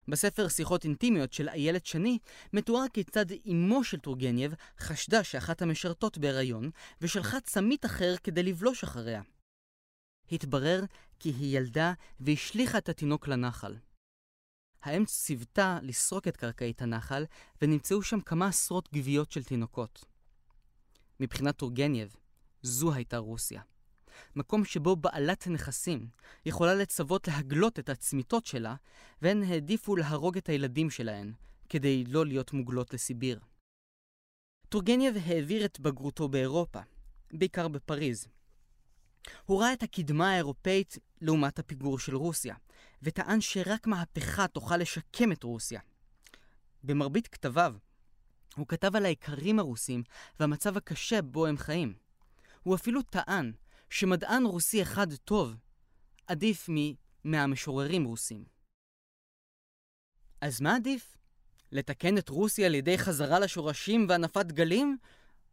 בספר 0.08 0.48
שיחות 0.48 0.84
אינטימיות 0.84 1.34
של 1.34 1.50
איילת 1.50 1.86
שני 1.86 2.20
מתואר 2.54 2.88
כיצד 2.94 3.26
אמו 3.52 3.84
של 3.84 4.00
טורגנייב 4.00 4.54
חשדה 4.80 5.24
שאחת 5.24 5.62
המשרתות 5.62 6.18
בהיריון 6.18 6.70
ושלחה 7.02 7.40
צמית 7.42 7.86
אחר 7.86 8.16
כדי 8.24 8.44
לבלוש 8.44 8.84
אחריה. 8.84 9.22
התברר 10.32 10.82
כי 11.20 11.30
היא 11.30 11.58
ילדה 11.58 11.94
והשליכה 12.20 12.78
את 12.78 12.90
התינוק 12.90 13.28
לנחל. 13.28 13.76
האם 14.82 15.06
ציוותה 15.06 15.80
לסרוק 15.82 16.28
את 16.28 16.38
קרקעית 16.38 16.82
הנחל 16.82 17.26
ונמצאו 17.62 18.02
שם 18.02 18.22
כמה 18.22 18.48
עשרות 18.48 18.90
גוויות 18.94 19.32
של 19.32 19.44
תינוקות. 19.44 20.06
מבחינת 21.20 21.58
טורגנייב, 21.58 22.16
זו 22.62 22.94
הייתה 22.94 23.18
רוסיה. 23.18 23.62
מקום 24.36 24.66
שבו 24.66 24.96
בעלת 24.96 25.48
נכסים 25.48 26.08
יכולה 26.46 26.76
לצוות 26.76 27.28
להגלות 27.28 27.80
את 27.80 27.90
הצמיתות 27.90 28.46
שלה, 28.46 28.76
והן 29.22 29.44
העדיפו 29.44 29.96
להרוג 29.96 30.38
את 30.38 30.50
הילדים 30.50 30.90
שלהן, 30.90 31.34
כדי 31.70 32.04
לא 32.04 32.26
להיות 32.26 32.54
מוגלות 32.54 32.94
לסיביר. 32.94 33.40
טורגנייב 34.70 35.16
העביר 35.26 35.66
את 35.66 35.80
בגרותו 35.80 36.28
באירופה, 36.28 36.80
בעיקר 37.34 37.68
בפריז. 37.68 38.28
הוא 39.46 39.62
ראה 39.62 39.74
את 39.74 39.84
הקדמה 39.84 40.32
האירופאית 40.32 40.98
לעומת 41.22 41.60
הפיגור 41.60 42.00
של 42.00 42.16
רוסיה, 42.16 42.56
וטען 43.02 43.42
שרק 43.42 43.88
מהפכה 43.88 44.48
תוכל 44.48 44.78
לשקם 44.78 45.32
את 45.32 45.44
רוסיה. 45.44 45.80
במרבית 46.84 47.28
כתביו, 47.28 47.76
הוא 48.56 48.68
כתב 48.68 48.96
על 48.96 49.06
האיכרים 49.06 49.60
הרוסים 49.60 50.04
והמצב 50.40 50.78
הקשה 50.78 51.22
בו 51.22 51.46
הם 51.46 51.58
חיים. 51.58 51.94
הוא 52.64 52.76
אפילו 52.76 53.02
טען 53.02 53.52
שמדען 53.94 54.46
רוסי 54.46 54.82
אחד 54.82 55.14
טוב 55.14 55.56
עדיף 56.28 56.70
ממאה 56.70 57.48
משוררים 57.48 58.04
רוסים. 58.06 58.46
אז 60.42 60.62
מה 60.62 60.76
עדיף? 60.76 61.18
לתקן 61.72 62.18
את 62.18 62.30
רוסיה 62.30 62.66
על 62.66 62.76
ידי 62.76 62.98
חזרה 62.98 63.40
לשורשים 63.40 64.06
והנפת 64.10 64.46
גלים, 64.46 64.98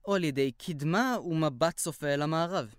או 0.05 0.15
על 0.15 0.25
ידי 0.25 0.53
קדמה 0.53 1.17
ומבט 1.25 1.77
צופה 1.77 2.07
אל 2.07 2.23
המערב? 2.23 2.75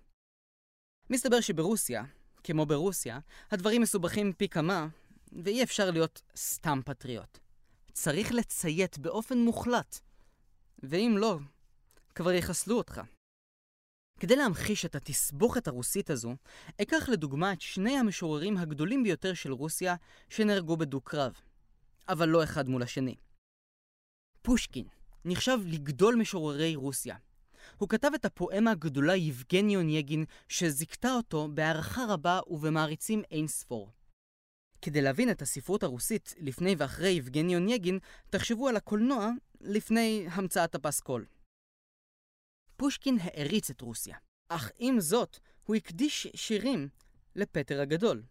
מסתבר 1.10 1.40
שברוסיה, 1.40 2.04
כמו 2.44 2.66
ברוסיה, 2.66 3.18
הדברים 3.50 3.82
מסובכים 3.82 4.32
פי 4.32 4.48
כמה, 4.48 4.88
ואי 5.44 5.62
אפשר 5.62 5.90
להיות 5.90 6.22
סתם 6.36 6.80
פטריוט. 6.84 7.38
צריך 7.92 8.32
לציית 8.32 8.98
באופן 8.98 9.38
מוחלט, 9.38 9.98
ואם 10.82 11.14
לא, 11.18 11.38
כבר 12.14 12.32
יחסלו 12.32 12.76
אותך. 12.76 13.00
כדי 14.22 14.36
להמחיש 14.36 14.84
את 14.84 14.94
התסבוכת 14.94 15.68
הרוסית 15.68 16.10
הזו, 16.10 16.36
אקח 16.82 17.08
לדוגמה 17.08 17.52
את 17.52 17.60
שני 17.60 17.98
המשוררים 17.98 18.56
הגדולים 18.56 19.02
ביותר 19.02 19.34
של 19.34 19.52
רוסיה 19.52 19.94
שנהרגו 20.28 20.76
בדו-קרב, 20.76 21.32
אבל 22.08 22.28
לא 22.28 22.44
אחד 22.44 22.68
מול 22.68 22.82
השני. 22.82 23.14
פושקין 24.42 24.84
נחשב 25.24 25.58
לגדול 25.66 26.14
משוררי 26.14 26.76
רוסיה. 26.76 27.16
הוא 27.76 27.88
כתב 27.88 28.10
את 28.14 28.24
הפואמה 28.24 28.70
הגדולה 28.70 29.16
יבגני 29.16 29.76
אונייגין, 29.76 30.24
שזיכתה 30.48 31.12
אותו 31.14 31.48
בהערכה 31.54 32.04
רבה 32.08 32.40
ובמעריצים 32.46 33.22
אין 33.30 33.46
ספור. 33.46 33.90
כדי 34.82 35.00
להבין 35.00 35.30
את 35.30 35.42
הספרות 35.42 35.82
הרוסית 35.82 36.34
לפני 36.38 36.74
ואחרי 36.78 37.10
יבגני 37.10 37.54
אונייגין, 37.54 37.98
תחשבו 38.30 38.68
על 38.68 38.76
הקולנוע 38.76 39.30
לפני 39.60 40.26
המצאת 40.30 40.74
הפסקול. 40.74 41.26
פושקין 42.76 43.18
העריץ 43.20 43.70
את 43.70 43.80
רוסיה, 43.80 44.16
אך 44.48 44.70
עם 44.78 45.00
זאת, 45.00 45.38
הוא 45.64 45.76
הקדיש 45.76 46.26
שירים 46.34 46.88
לפטר 47.36 47.80
הגדול. 47.80 48.22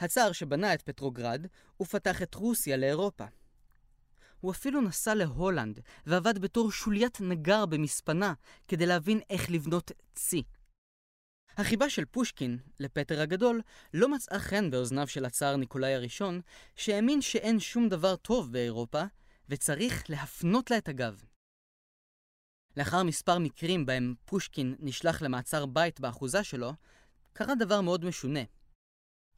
הצאר 0.00 0.32
שבנה 0.32 0.74
את 0.74 0.82
פטרוגרד, 0.82 1.46
ופתח 1.82 2.22
את 2.22 2.34
רוסיה 2.34 2.76
לאירופה. 2.76 3.24
הוא 4.40 4.52
אפילו 4.52 4.80
נסע 4.80 5.14
להולנד, 5.14 5.80
ועבד 6.06 6.38
בתור 6.38 6.72
שוליית 6.72 7.20
נגר 7.20 7.66
במספנה, 7.66 8.34
כדי 8.68 8.86
להבין 8.86 9.20
איך 9.30 9.50
לבנות 9.50 9.92
צי. 10.14 10.42
החיבה 11.56 11.90
של 11.90 12.04
פושקין 12.04 12.58
לפטר 12.80 13.20
הגדול 13.20 13.62
לא 13.94 14.08
מצאה 14.08 14.38
חן 14.38 14.70
באוזניו 14.70 15.08
של 15.08 15.24
הצאר 15.24 15.56
ניקולאי 15.56 15.94
הראשון, 15.94 16.40
שהאמין 16.76 17.20
שאין 17.20 17.60
שום 17.60 17.88
דבר 17.88 18.16
טוב 18.16 18.52
באירופה, 18.52 19.02
וצריך 19.48 20.10
להפנות 20.10 20.70
לה 20.70 20.78
את 20.78 20.88
הגב. 20.88 21.24
לאחר 22.78 23.02
מספר 23.02 23.38
מקרים 23.38 23.86
בהם 23.86 24.14
פושקין 24.24 24.74
נשלח 24.78 25.22
למעצר 25.22 25.66
בית 25.66 26.00
באחוזה 26.00 26.44
שלו, 26.44 26.72
קרה 27.32 27.54
דבר 27.54 27.80
מאוד 27.80 28.04
משונה. 28.04 28.40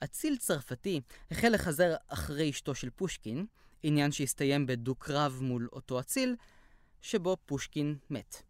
אציל 0.05 0.37
צרפתי 0.37 1.01
החל 1.31 1.49
לחזר 1.49 1.95
אחרי 2.09 2.51
אשתו 2.51 2.75
של 2.75 2.91
פושקין, 2.91 3.47
עניין 3.83 4.13
שהסתיים 4.13 4.67
בדו-קרב 4.67 5.39
מול 5.43 5.69
אותו 5.73 6.01
אציל, 6.01 6.37
שבו 7.01 7.37
פושקין 7.47 7.99
מת. 8.11 8.43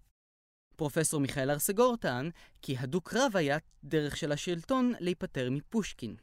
פרופסור 0.76 1.20
מיכאל 1.20 1.50
ארסגור 1.50 1.96
טען 1.96 2.30
כי 2.62 2.76
הדו-קרב 2.78 3.36
היה 3.36 3.58
דרך 3.84 4.16
של 4.16 4.32
השלטון 4.32 4.92
להיפטר 5.00 5.50
מפושקין. 5.50 6.16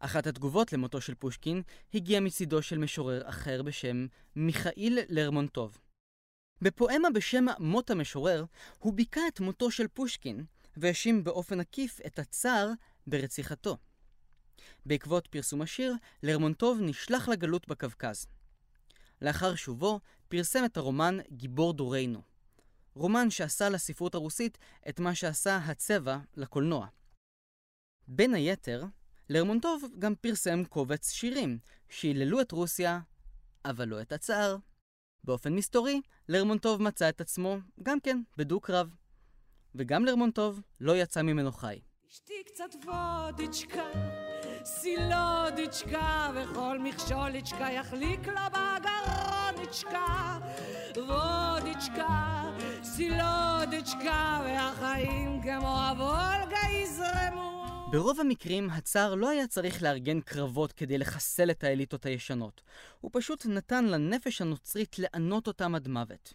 אחת 0.00 0.26
התגובות 0.26 0.72
למותו 0.72 1.00
של 1.00 1.14
פושקין 1.14 1.62
הגיעה 1.94 2.20
מצידו 2.20 2.62
של 2.62 2.78
משורר 2.78 3.28
אחר 3.28 3.62
בשם 3.62 4.06
מיכאיל 4.36 4.98
לרמונטוב. 5.08 5.78
בפואמה 6.62 7.10
בשם 7.10 7.44
מות 7.58 7.90
המשורר, 7.90 8.44
הוא 8.78 8.92
ביכה 8.92 9.20
את 9.28 9.40
מותו 9.40 9.70
של 9.70 9.88
פושקין, 9.88 10.44
והאשים 10.76 11.24
באופן 11.24 11.60
עקיף 11.60 12.00
את 12.06 12.18
הצער 12.18 12.70
ברציחתו. 13.06 13.76
בעקבות 14.86 15.26
פרסום 15.26 15.62
השיר, 15.62 15.94
לרמונטוב 16.22 16.78
נשלח 16.80 17.28
לגלות 17.28 17.68
בקווקז. 17.68 18.26
לאחר 19.22 19.54
שובו, 19.54 20.00
פרסם 20.28 20.64
את 20.64 20.76
הרומן 20.76 21.18
גיבור 21.30 21.72
דורנו. 21.72 22.22
רומן 22.94 23.30
שעשה 23.30 23.68
לספרות 23.68 24.14
הרוסית 24.14 24.58
את 24.88 25.00
מה 25.00 25.14
שעשה 25.14 25.56
הצבע 25.56 26.18
לקולנוע. 26.36 26.86
בין 28.08 28.34
היתר, 28.34 28.84
לרמונטוב 29.28 29.84
גם 29.98 30.14
פרסם 30.14 30.64
קובץ 30.64 31.10
שירים, 31.10 31.58
שהיללו 31.88 32.40
את 32.40 32.52
רוסיה, 32.52 33.00
אבל 33.64 33.88
לא 33.88 34.00
את 34.00 34.12
הצער. 34.12 34.56
באופן 35.24 35.54
מסתורי, 35.54 36.00
לרמונטוב 36.28 36.82
מצא 36.82 37.08
את 37.08 37.20
עצמו, 37.20 37.56
גם 37.82 38.00
כן, 38.00 38.22
בדו-קרב. 38.36 38.94
וגם 39.74 40.04
לרמונטוב 40.04 40.60
לא 40.80 40.96
יצא 40.96 41.22
ממנו 41.22 41.52
חי. 41.52 41.78
אשתי 42.12 42.42
קצת 42.46 42.74
וודיצ'קה, 42.84 43.90
סילודיצ'קה, 44.64 46.30
וכל 46.34 46.78
מכשוליצ'קה 46.78 47.70
יחליק 47.70 48.28
לה 48.28 48.48
בגרוניצ'קה. 48.48 50.38
וודיצ'קה, 50.96 52.44
סילודיצ'קה, 52.82 54.40
והחיים 54.44 55.40
כמו 55.42 55.78
הוולגה 55.82 56.68
יזרמו. 56.70 57.55
ברוב 57.90 58.20
המקרים, 58.20 58.70
הצאר 58.70 59.14
לא 59.14 59.28
היה 59.28 59.46
צריך 59.46 59.82
לארגן 59.82 60.20
קרבות 60.20 60.72
כדי 60.72 60.98
לחסל 60.98 61.50
את 61.50 61.64
האליטות 61.64 62.06
הישנות. 62.06 62.62
הוא 63.00 63.10
פשוט 63.14 63.46
נתן 63.46 63.84
לנפש 63.84 64.40
הנוצרית 64.40 64.96
לענות 64.98 65.46
אותם 65.46 65.74
עד 65.74 65.88
מוות. 65.88 66.34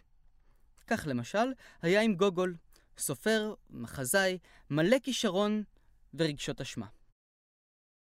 כך 0.86 1.06
למשל, 1.06 1.52
היה 1.82 2.00
עם 2.00 2.14
גוגול, 2.14 2.56
סופר, 2.98 3.54
מחזאי, 3.70 4.38
מלא 4.70 4.96
כישרון 5.02 5.62
ורגשות 6.14 6.60
אשמה. 6.60 6.86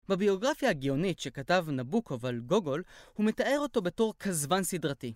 בביוגרפיה 0.08 0.70
הגאונית 0.70 1.18
שכתב 1.20 1.66
נבוקוב 1.68 2.26
על 2.26 2.40
גוגול, 2.40 2.82
הוא 3.12 3.26
מתאר 3.26 3.58
אותו 3.58 3.82
בתור 3.82 4.14
כזבן 4.18 4.62
סדרתי. 4.62 5.14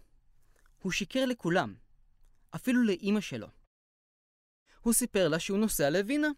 הוא 0.82 0.92
שיקר 0.92 1.24
לכולם, 1.24 1.74
אפילו 2.54 2.82
לאימא 2.82 3.20
שלו. 3.20 3.46
הוא 4.80 4.92
סיפר 4.92 5.28
לה 5.28 5.38
שהוא 5.38 5.58
נוסע 5.58 5.90
לווינה, 5.90 6.28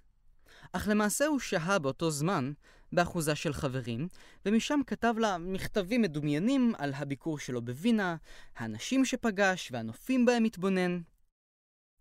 אך 0.73 0.89
למעשה 0.89 1.27
הוא 1.27 1.39
שהה 1.39 1.79
באותו 1.79 2.11
זמן 2.11 2.53
באחוזה 2.93 3.35
של 3.35 3.53
חברים, 3.53 4.09
ומשם 4.47 4.81
כתב 4.87 5.15
לה 5.19 5.39
מכתבים 5.39 6.03
מדומיינים 6.03 6.73
על 6.79 6.95
הביקור 6.95 7.39
שלו 7.39 7.63
בווינה, 7.63 8.17
האנשים 8.57 9.05
שפגש 9.05 9.69
והנופים 9.73 10.27
בהם 10.27 10.45
התבונן. 10.45 11.01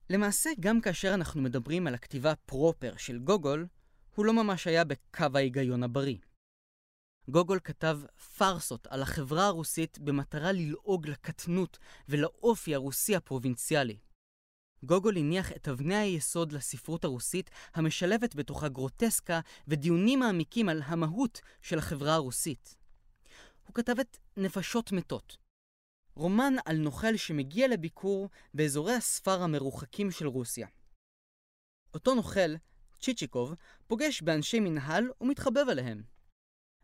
למעשה, 0.09 0.49
גם 0.59 0.81
כאשר 0.81 1.13
אנחנו 1.13 1.41
מדברים 1.41 1.87
על 1.87 1.93
הכתיבה 1.93 2.35
פרופר 2.35 2.93
של 2.97 3.19
גוגול, 3.19 3.67
הוא 4.15 4.25
לא 4.25 4.33
ממש 4.33 4.67
היה 4.67 4.83
בקו 4.83 5.25
ההיגיון 5.35 5.83
הבריא. 5.83 6.17
גוגול 7.29 7.59
כתב 7.63 7.99
פארסות 8.37 8.87
על 8.87 9.01
החברה 9.01 9.45
הרוסית 9.45 9.99
במטרה 9.99 10.51
ללעוג 10.51 11.07
לקטנות 11.07 11.77
ולאופי 12.09 12.75
הרוסי 12.75 13.15
הפרובינציאלי. 13.15 13.97
גוגול 14.83 15.17
הניח 15.17 15.51
את 15.51 15.67
אבני 15.67 15.95
היסוד 15.95 16.51
לספרות 16.51 17.03
הרוסית 17.03 17.49
המשלבת 17.73 18.35
בתוכה 18.35 18.69
גרוטסקה 18.69 19.39
ודיונים 19.67 20.19
מעמיקים 20.19 20.69
על 20.69 20.81
המהות 20.85 21.41
של 21.61 21.77
החברה 21.77 22.13
הרוסית. 22.13 22.75
הוא 23.67 23.75
כתב 23.75 23.99
את 23.99 24.17
נפשות 24.37 24.91
מתות, 24.91 25.37
רומן 26.13 26.53
על 26.65 26.77
נוכל 26.77 27.17
שמגיע 27.17 27.67
לביקור 27.67 28.29
באזורי 28.53 28.93
הספר 28.93 29.41
המרוחקים 29.41 30.11
של 30.11 30.27
רוסיה. 30.27 30.67
אותו 31.93 32.15
נוכל 32.15 32.55
צ'יצ'יקוב 32.99 33.53
פוגש 33.87 34.21
באנשי 34.21 34.59
מנהל 34.59 35.11
ומתחבב 35.21 35.69
עליהם. 35.71 36.03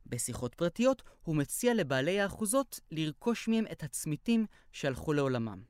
בשיחות 0.05 0.55
פרטיות 0.55 1.01
הוא 1.23 1.35
מציע 1.35 1.73
לבעלי 1.73 2.19
האחוזות 2.19 2.79
לרכוש 2.91 3.47
מהם 3.47 3.65
את 3.71 3.83
הצמיתים 3.83 4.45
שהלכו 4.71 5.13
לעולמם. 5.13 5.63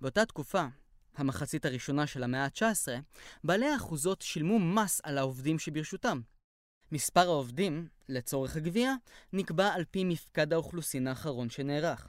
באותה 0.00 0.26
תקופה, 0.26 0.66
המחצית 1.16 1.64
הראשונה 1.64 2.06
של 2.06 2.22
המאה 2.22 2.44
ה-19, 2.44 2.88
בעלי 3.44 3.66
האחוזות 3.66 4.22
שילמו 4.22 4.58
מס 4.58 5.00
על 5.04 5.18
העובדים 5.18 5.58
שברשותם. 5.58 6.20
מספר 6.92 7.20
העובדים, 7.20 7.88
לצורך 8.08 8.56
הגבייה, 8.56 8.94
נקבע 9.32 9.66
על 9.74 9.84
פי 9.90 10.04
מפקד 10.04 10.52
האוכלוסין 10.52 11.06
האחרון 11.06 11.50
שנערך. 11.50 12.08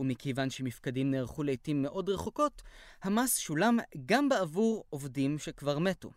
ומכיוון 0.00 0.50
שמפקדים 0.50 1.10
נערכו 1.10 1.42
לעיתים 1.42 1.82
מאוד 1.82 2.08
רחוקות, 2.08 2.62
המס 3.02 3.38
שולם 3.38 3.78
גם 4.06 4.28
בעבור 4.28 4.84
עובדים 4.90 5.38
שכבר 5.38 5.78
מתו. 5.78 6.10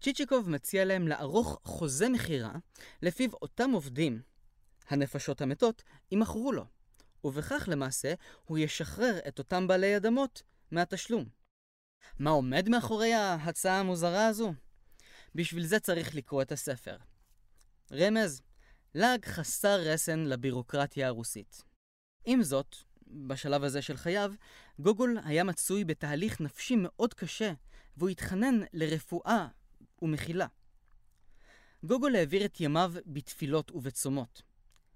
צ'יצ'יקוב 0.00 0.50
מציע 0.50 0.84
להם 0.84 1.08
לערוך 1.08 1.60
חוזה 1.64 2.08
מכירה, 2.08 2.52
לפיו 3.02 3.30
אותם 3.42 3.70
עובדים, 3.70 4.22
הנפשות 4.88 5.40
המתות, 5.40 5.82
יימכרו 6.10 6.52
לו, 6.52 6.64
ובכך 7.24 7.68
למעשה 7.68 8.14
הוא 8.44 8.58
ישחרר 8.58 9.18
את 9.28 9.38
אותם 9.38 9.66
בעלי 9.66 9.96
אדמות 9.96 10.42
מהתשלום. 10.70 11.24
מה 12.18 12.30
עומד 12.30 12.68
מאחורי 12.68 13.12
ההצעה 13.12 13.80
המוזרה 13.80 14.26
הזו? 14.26 14.54
בשביל 15.34 15.66
זה 15.66 15.80
צריך 15.80 16.14
לקרוא 16.14 16.42
את 16.42 16.52
הספר. 16.52 16.96
רמז, 17.92 18.42
לעג 18.94 19.24
חסר 19.24 19.80
רסן 19.80 20.18
לבירוקרטיה 20.18 21.06
הרוסית. 21.06 21.62
עם 22.24 22.42
זאת, 22.42 22.76
בשלב 23.06 23.64
הזה 23.64 23.82
של 23.82 23.96
חייו, 23.96 24.32
גוגול 24.78 25.18
היה 25.24 25.44
מצוי 25.44 25.84
בתהליך 25.84 26.40
נפשי 26.40 26.74
מאוד 26.78 27.14
קשה, 27.14 27.52
והוא 27.96 28.08
התחנן 28.08 28.60
לרפואה 28.72 29.48
ומחילה. 30.02 30.46
גוגול 31.84 32.16
העביר 32.16 32.44
את 32.44 32.60
ימיו 32.60 32.92
בתפילות 33.06 33.70
ובצומות, 33.70 34.42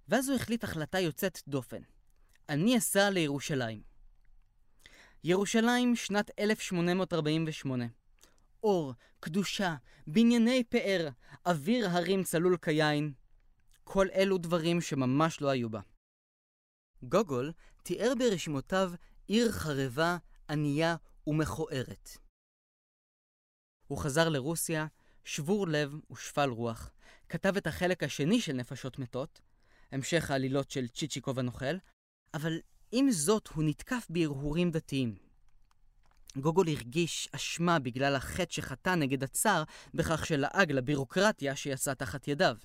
ואז 0.09 0.29
הוא 0.29 0.37
החליט 0.37 0.65
החלטה 0.65 1.01
יוצאת 1.01 1.39
דופן. 1.49 1.83
אני 2.49 2.79
אסע 2.79 3.11
לירושלים. 3.11 3.88
ירושלים, 5.31 5.97
שנת 5.97 6.31
1848. 6.39 7.85
אור, 8.63 8.95
קדושה, 9.21 9.75
בנייני 10.07 10.65
פאר, 10.65 11.09
אוויר 11.47 11.89
הרים 11.89 12.25
צלול 12.25 12.57
כיין. 12.57 13.13
כל 13.85 14.07
אלו 14.15 14.39
דברים 14.39 14.81
שממש 14.81 15.41
לא 15.41 15.49
היו 15.49 15.71
בה. 15.71 15.81
גוגול 17.03 17.53
תיאר 17.83 18.13
ברשימותיו 18.19 18.91
עיר 19.27 19.53
חרבה, 19.53 20.17
ענייה 20.51 20.97
ומכוערת. 21.27 22.09
הוא 23.87 23.99
חזר 23.99 24.29
לרוסיה, 24.29 24.87
שבור 25.25 25.69
לב 25.69 25.93
ושפל 26.13 26.51
רוח, 26.51 26.91
כתב 27.29 27.57
את 27.57 27.67
החלק 27.67 28.03
השני 28.03 28.41
של 28.41 28.53
נפשות 28.53 28.99
מתות, 28.99 29.41
המשך 29.93 30.31
העלילות 30.31 30.71
של 30.71 30.89
צ'יצ'יקוב 30.89 31.39
הנוכל, 31.39 31.77
אבל 32.35 32.59
עם 32.93 33.11
זאת 33.11 33.49
הוא 33.49 33.65
נתקף 33.65 34.07
בהרהורים 34.11 34.71
דתיים. 34.71 35.15
גוגול 36.37 36.69
הרגיש 36.69 37.29
אשמה 37.33 37.79
בגלל 37.79 38.17
החטא 38.17 38.53
שחטא 38.53 38.95
נגד 38.95 39.23
הצאר 39.23 39.63
בכך 39.95 40.27
שלעג 40.27 40.73
לבירוקרטיה 40.73 41.57
שיצא 41.57 41.95
תחת 41.95 42.29
ידיו. 42.29 42.57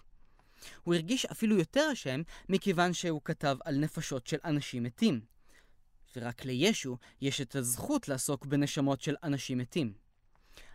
הוא 0.83 0.95
הרגיש 0.95 1.25
אפילו 1.25 1.57
יותר 1.57 1.89
אשם 1.93 2.21
מכיוון 2.49 2.93
שהוא 2.93 3.21
כתב 3.25 3.57
על 3.65 3.77
נפשות 3.77 4.27
של 4.27 4.37
אנשים 4.45 4.83
מתים. 4.83 5.21
ורק 6.15 6.45
לישו 6.45 6.97
יש 7.21 7.41
את 7.41 7.55
הזכות 7.55 8.07
לעסוק 8.07 8.45
בנשמות 8.45 9.01
של 9.01 9.15
אנשים 9.23 9.57
מתים. 9.57 9.93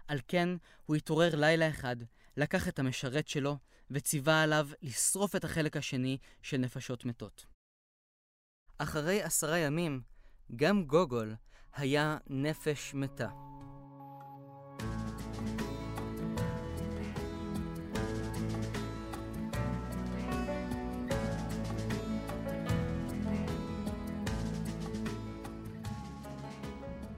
על 0.08 0.20
כן 0.28 0.48
הוא 0.87 0.96
התעורר 0.96 1.37
לילה 1.37 1.68
אחד, 1.68 1.96
לקח 2.37 2.68
את 2.68 2.78
המשרת 2.78 3.28
שלו 3.28 3.56
וציווה 3.90 4.42
עליו 4.42 4.68
לשרוף 4.82 5.37
את 5.37 5.44
החלק 5.44 5.76
השני 5.76 6.18
של 6.42 6.56
נפשות 6.56 7.04
מתות. 7.04 7.58
אחרי 8.79 9.23
עשרה 9.23 9.59
ימים, 9.59 10.01
גם 10.57 10.85
גוגול 10.85 11.35
היה 11.77 12.19
נפש 12.27 12.95
מתה. 12.95 13.29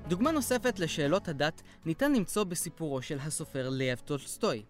דוגמה 0.08 0.30
נוספת 0.30 0.78
לשאלות 0.78 1.28
הדת 1.28 1.62
ניתן 1.84 2.12
למצוא 2.12 2.44
בסיפורו 2.44 3.02
של 3.02 3.18
הסופר 3.18 3.68
לב 3.68 3.98
טולסטוי. 3.98 4.62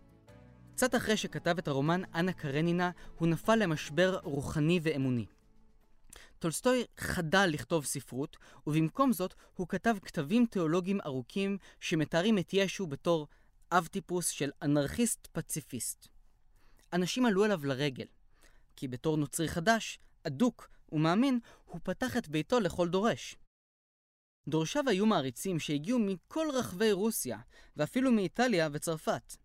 קצת 0.75 0.95
אחרי 0.95 1.17
שכתב 1.17 1.59
את 1.59 1.69
הרומן 1.69 2.03
אנה 2.15 2.33
קרנינה, 2.33 2.91
הוא 3.19 3.29
נפל 3.29 3.55
למשבר 3.55 4.19
רוחני 4.23 4.81
ואמוני. 4.83 5.27
טולסטוי 6.41 6.85
חדל 6.97 7.47
לכתוב 7.47 7.85
ספרות, 7.85 8.37
ובמקום 8.67 9.13
זאת 9.13 9.35
הוא 9.55 9.69
כתב 9.69 9.97
כתבים 10.03 10.47
תיאולוגיים 10.47 11.01
ארוכים 11.07 11.59
שמתארים 11.81 12.39
את 12.39 12.51
ישו 12.53 12.87
בתור 12.87 13.29
אב 13.73 13.87
טיפוס 13.87 14.29
של 14.29 14.51
אנרכיסט 14.63 15.29
פציפיסט. 15.33 16.09
אנשים 16.93 17.27
עלו 17.27 17.45
אליו 17.45 17.67
לרגל, 17.67 18.07
כי 18.77 18.89
בתור 18.89 19.17
נוצרי 19.17 19.49
חדש, 19.49 19.99
אדוק 20.27 20.69
ומאמין, 20.93 21.41
הוא 21.65 21.81
פתח 21.85 22.17
את 22.17 22.29
ביתו 22.29 22.61
לכל 22.61 22.89
דורש. 22.89 23.37
דורשיו 24.49 24.89
היו 24.89 25.07
מעריצים 25.07 25.59
שהגיעו 25.59 25.99
מכל 25.99 26.47
רחבי 26.55 26.93
רוסיה, 26.93 27.39
ואפילו 27.77 28.13
מאיטליה 28.13 28.69
וצרפת. 28.73 29.37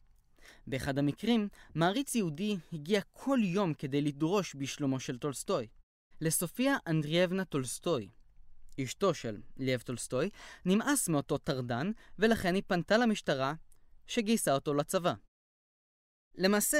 באחד 0.68 0.98
המקרים, 0.98 1.48
מעריץ 1.76 2.16
יהודי 2.16 2.58
הגיע 2.74 3.02
כל 3.12 3.40
יום 3.44 3.74
כדי 3.74 4.02
לדרוש 4.02 4.56
בשלומו 4.56 5.00
של 5.00 5.18
טולסטוי. 5.18 5.68
לסופיה 6.21 6.78
אנדרייבנה 6.88 7.46
טולסטוי, 7.45 8.10
אשתו 8.84 9.13
של 9.13 9.41
לב 9.58 9.82
טולסטוי, 9.82 10.30
נמאס 10.65 11.10
מאותו 11.10 11.38
טרדן, 11.38 11.91
ולכן 12.19 12.56
היא 12.56 12.63
פנתה 12.67 12.97
למשטרה, 12.97 13.54
שגייסה 14.08 14.54
אותו 14.54 14.73
לצבא. 14.73 15.13
למעשה, 16.38 16.78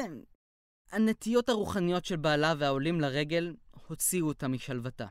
הנטיות 0.92 1.50
הרוחניות 1.50 2.06
של 2.06 2.16
בעלה 2.16 2.54
והעולים 2.60 3.02
לרגל 3.02 3.56
הוציאו 3.88 4.28
אותה 4.28 4.48
משלוותה. 4.48 5.08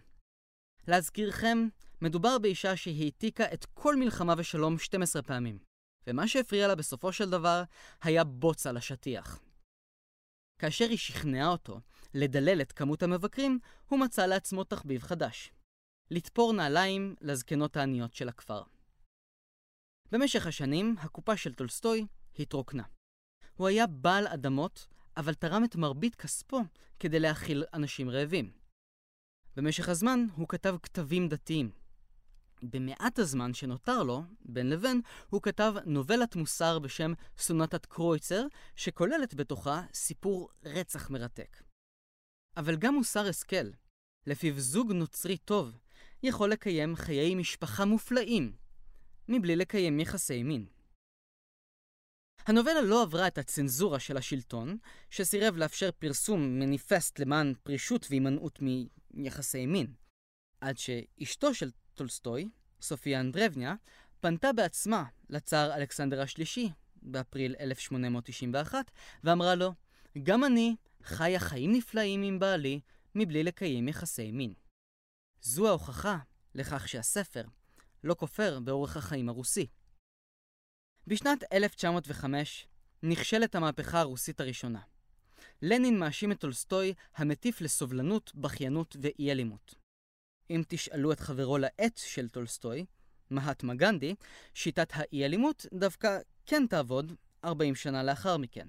להזכירכם, 0.89 1.59
מדובר 2.03 2.39
באישה 2.39 2.77
שהעתיקה 2.77 3.45
את 3.53 3.65
כל 3.75 3.97
מלחמה 3.97 4.35
ושלום 4.39 4.79
12 4.79 5.23
פעמים, 5.23 5.59
ומה 6.07 6.29
שהפריע 6.29 6.69
לה 6.69 6.75
בסופו 6.75 7.13
של 7.13 7.31
דבר 7.31 7.63
היה 8.03 8.25
בוץ 8.25 8.67
על 8.67 8.77
השטיח. 8.77 9.41
כאשר 10.59 10.85
היא 10.85 10.99
שכנעה 10.99 11.49
אותו 11.49 11.81
לדלל 12.15 12.61
את 12.61 12.73
כמות 12.73 13.03
המבקרים, 13.03 13.59
הוא 13.89 14.01
מצא 14.01 14.27
לעצמו 14.27 14.65
תחביב 14.65 15.03
חדש. 15.03 15.53
לתפור 16.11 16.53
נעליים 16.53 17.15
לזקנות 17.21 17.77
העניות 17.77 18.15
של 18.15 18.29
הכפר. 18.29 18.63
במשך 20.13 20.47
השנים, 20.47 20.97
הקופה 20.99 21.37
של 21.37 21.55
טולסטוי 21.55 22.07
התרוקנה. 22.39 22.83
הוא 23.55 23.69
היה 23.69 23.87
בעל 23.87 24.27
אדמות, 24.27 24.87
אבל 25.17 25.35
תרם 25.35 25.65
את 25.65 25.77
מרבית 25.77 26.15
כספו 26.15 26.61
כדי 27.01 27.21
להאכיל 27.21 27.65
אנשים 27.75 28.11
רעבים. 28.11 28.53
במשך 29.57 29.89
הזמן 29.89 30.27
הוא 30.37 30.49
כתב 30.49 30.77
כתבים 30.83 31.29
דתיים. 31.29 31.71
במעט 32.63 33.19
הזמן 33.19 33.55
שנותר 33.55 34.03
לו, 34.03 34.23
בין 34.41 34.71
לבין, 34.71 35.01
הוא 35.31 35.43
כתב 35.43 35.75
נובלת 35.87 36.37
מוסר 36.37 36.79
בשם 36.79 37.13
סונטת 37.39 37.87
קרויצר, 37.87 38.47
שכוללת 38.77 39.35
בתוכה 39.35 39.83
סיפור 39.95 40.49
רצח 40.65 41.11
מרתק. 41.11 41.63
אבל 42.57 42.77
גם 42.77 42.95
מוסר 42.95 43.27
השכל, 43.29 43.71
לפיו 44.27 44.61
זוג 44.61 44.93
נוצרי 44.93 45.37
טוב 45.37 45.79
יכול 46.23 46.51
לקיים 46.51 46.97
חיי 46.97 47.35
משפחה 47.35 47.85
מופלאים, 47.85 48.57
מבלי 49.29 49.57
לקיים 49.57 50.01
יחסי 50.01 50.43
מין. 50.43 50.67
הנובלה 52.47 52.83
לא 52.83 53.03
עברה 53.03 53.27
את 53.27 53.39
הצנזורה 53.39 54.01
של 54.01 54.17
השלטון, 54.17 54.79
שסירב 55.11 55.57
לאפשר 55.57 55.91
פרסום 55.99 56.59
מניפסט 56.59 57.19
למען 57.19 57.55
פרישות 57.63 58.07
והימנעות 58.11 58.59
מיחסי 59.11 59.67
מין, 59.67 59.95
עד 60.61 60.79
שאשתו 60.79 61.55
של 61.55 61.71
טולסטוי, 61.95 62.51
סופיה 62.81 63.21
אנדרייבנה, 63.21 63.75
פנתה 64.21 64.53
בעצמה 64.53 65.05
לצאר 65.31 65.75
אלכסנדר 65.75 66.21
השלישי 66.21 66.71
באפריל 67.03 67.55
1891, 67.61 68.91
ואמרה 69.25 69.55
לו, 69.55 69.73
גם 70.23 70.45
אני 70.45 70.77
חיה 71.05 71.41
חיים 71.41 71.73
נפלאים 71.73 72.23
עם 72.23 72.39
בעלי 72.39 72.81
מבלי 73.15 73.43
לקיים 73.43 73.89
יחסי 73.89 74.33
מין. 74.33 74.55
זו 75.41 75.69
ההוכחה 75.69 76.19
לכך 76.55 76.89
שהספר 76.89 77.45
לא 78.05 78.15
כופר 78.15 78.61
באורח 78.61 78.97
החיים 78.97 79.29
הרוסי. 79.29 79.67
בשנת 81.07 81.45
1905 81.53 82.67
נכשלת 83.03 83.55
המהפכה 83.55 84.01
הרוסית 84.01 84.41
הראשונה. 84.41 84.81
לנין 85.63 85.99
מאשים 85.99 86.33
את 86.33 86.41
טולסטוי 86.41 86.95
המטיף 87.15 87.61
לסובלנות, 87.61 88.35
בכיינות 88.35 88.97
ואי 89.01 89.33
אלימות. 89.33 89.75
אם 90.51 90.63
תשאלו 90.69 91.13
את 91.13 91.21
חברו 91.21 91.59
לעט 91.59 91.97
של 91.97 92.29
טולסטוי, 92.29 92.87
מהאטמה 93.31 93.75
גנדי, 93.75 94.15
שיטת 94.55 94.89
האי-אלימות 94.93 95.67
דווקא 95.75 96.19
כן 96.47 96.67
תעבוד, 96.67 97.13
40 97.45 97.75
שנה 97.75 98.03
לאחר 98.03 98.37
מכן. 98.37 98.69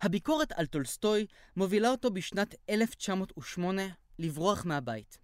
הביקורת 0.00 0.52
על 0.52 0.66
טולסטוי 0.66 1.26
מובילה 1.56 1.90
אותו 1.90 2.10
בשנת 2.10 2.54
1908 2.70 3.82
לברוח 4.18 4.64
מהבית. 4.64 5.18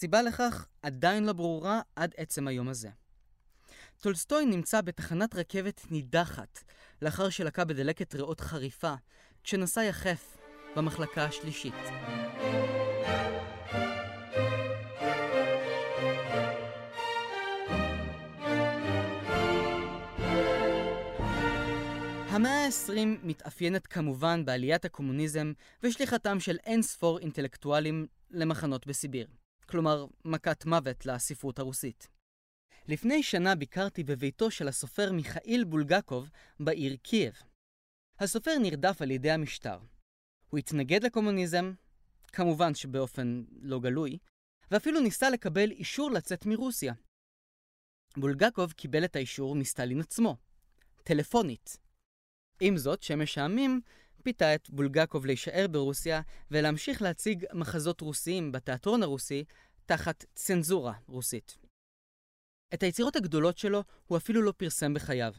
סיבה 0.00 0.22
לכך 0.22 0.66
עדיין 0.82 1.24
לא 1.24 1.32
ברורה 1.32 1.80
עד 1.96 2.14
עצם 2.16 2.48
היום 2.48 2.68
הזה. 2.68 2.88
טולסטוי 4.00 4.46
נמצא 4.46 4.80
בתחנת 4.80 5.34
רכבת 5.34 5.80
נידחת, 5.90 6.64
לאחר 7.02 7.30
שלקה 7.30 7.64
בדלקת 7.64 8.14
ריאות 8.14 8.40
חריפה, 8.40 8.94
כשנסע 9.44 9.84
יחף 9.84 10.36
במחלקה 10.76 11.24
השלישית. 11.24 11.74
המאה 22.34 22.66
ה-20 22.66 23.06
מתאפיינת 23.22 23.86
כמובן 23.86 24.44
בעליית 24.44 24.84
הקומוניזם 24.84 25.52
ושליחתם 25.82 26.40
של 26.40 26.56
אין 26.64 26.82
ספור 26.82 27.18
אינטלקטואלים 27.18 28.06
למחנות 28.30 28.86
בסיביר. 28.86 29.26
כלומר, 29.68 30.06
מכת 30.24 30.64
מוות 30.64 31.06
לספרות 31.06 31.58
הרוסית. 31.58 32.08
לפני 32.88 33.22
שנה 33.22 33.54
ביקרתי 33.54 34.04
בביתו 34.04 34.50
של 34.50 34.68
הסופר 34.68 35.12
מיכאיל 35.12 35.64
בולגקוב 35.64 36.30
בעיר 36.60 36.96
קייב. 36.96 37.34
הסופר 38.18 38.58
נרדף 38.62 39.02
על 39.02 39.10
ידי 39.10 39.30
המשטר. 39.30 39.78
הוא 40.50 40.58
התנגד 40.58 41.04
לקומוניזם, 41.04 41.72
כמובן 42.32 42.74
שבאופן 42.74 43.44
לא 43.62 43.80
גלוי, 43.80 44.18
ואפילו 44.70 45.00
ניסה 45.00 45.30
לקבל 45.30 45.70
אישור 45.70 46.10
לצאת 46.10 46.46
מרוסיה. 46.46 46.94
בולגקוב 48.16 48.72
קיבל 48.72 49.04
את 49.04 49.16
האישור 49.16 49.54
מסטלין 49.56 50.00
עצמו, 50.00 50.36
טלפונית. 51.04 51.83
עם 52.60 52.76
זאת, 52.76 53.02
שמש 53.02 53.38
העמים 53.38 53.80
פיתה 54.22 54.54
את 54.54 54.70
בולגקוב 54.70 55.26
להישאר 55.26 55.66
ברוסיה 55.70 56.20
ולהמשיך 56.50 57.02
להציג 57.02 57.44
מחזות 57.52 58.00
רוסיים 58.00 58.52
בתיאטרון 58.52 59.02
הרוסי 59.02 59.44
תחת 59.86 60.24
צנזורה 60.34 60.94
רוסית. 61.06 61.56
את 62.74 62.82
היצירות 62.82 63.16
הגדולות 63.16 63.58
שלו 63.58 63.84
הוא 64.06 64.18
אפילו 64.18 64.42
לא 64.42 64.52
פרסם 64.56 64.94
בחייו. 64.94 65.32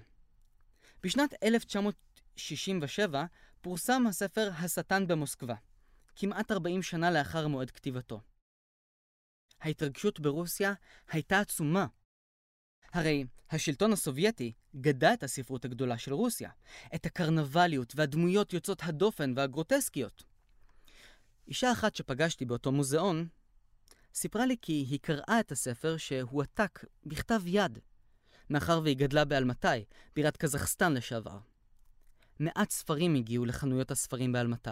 בשנת 1.03 1.34
1967 1.43 3.26
פורסם 3.61 4.07
הספר 4.07 4.49
"השטן 4.53 5.07
במוסקבה", 5.07 5.55
כמעט 6.16 6.51
40 6.51 6.82
שנה 6.82 7.11
לאחר 7.11 7.47
מועד 7.47 7.72
כתיבתו. 7.72 8.22
ההתרגשות 9.61 10.20
ברוסיה 10.20 10.74
הייתה 11.09 11.39
עצומה. 11.39 11.86
הרי 12.95 13.25
השלטון 13.51 13.93
הסובייטי 13.93 14.51
גדע 14.75 15.13
את 15.13 15.23
הספרות 15.23 15.65
הגדולה 15.65 15.97
של 15.97 16.13
רוסיה, 16.13 16.49
את 16.95 17.05
הקרנבליות 17.05 17.93
והדמויות 17.95 18.53
יוצאות 18.53 18.83
הדופן 18.83 19.33
והגרוטסקיות. 19.35 20.23
אישה 21.47 21.71
אחת 21.71 21.95
שפגשתי 21.95 22.45
באותו 22.45 22.71
מוזיאון 22.71 23.27
סיפרה 24.13 24.45
לי 24.45 24.55
כי 24.61 24.73
היא 24.73 24.99
קראה 25.01 25.39
את 25.39 25.51
הספר 25.51 25.97
שהועתק 25.97 26.83
בכתב 27.05 27.41
יד, 27.45 27.79
מאחר 28.49 28.81
והיא 28.83 28.97
גדלה 28.97 29.25
באלמתי, 29.25 29.85
בירת 30.15 30.37
קזחסטן 30.37 30.93
לשעבר. 30.93 31.37
מעט 32.39 32.69
ספרים 32.69 33.15
הגיעו 33.15 33.45
לחנויות 33.45 33.91
הספרים 33.91 34.31
באלמתי, 34.31 34.69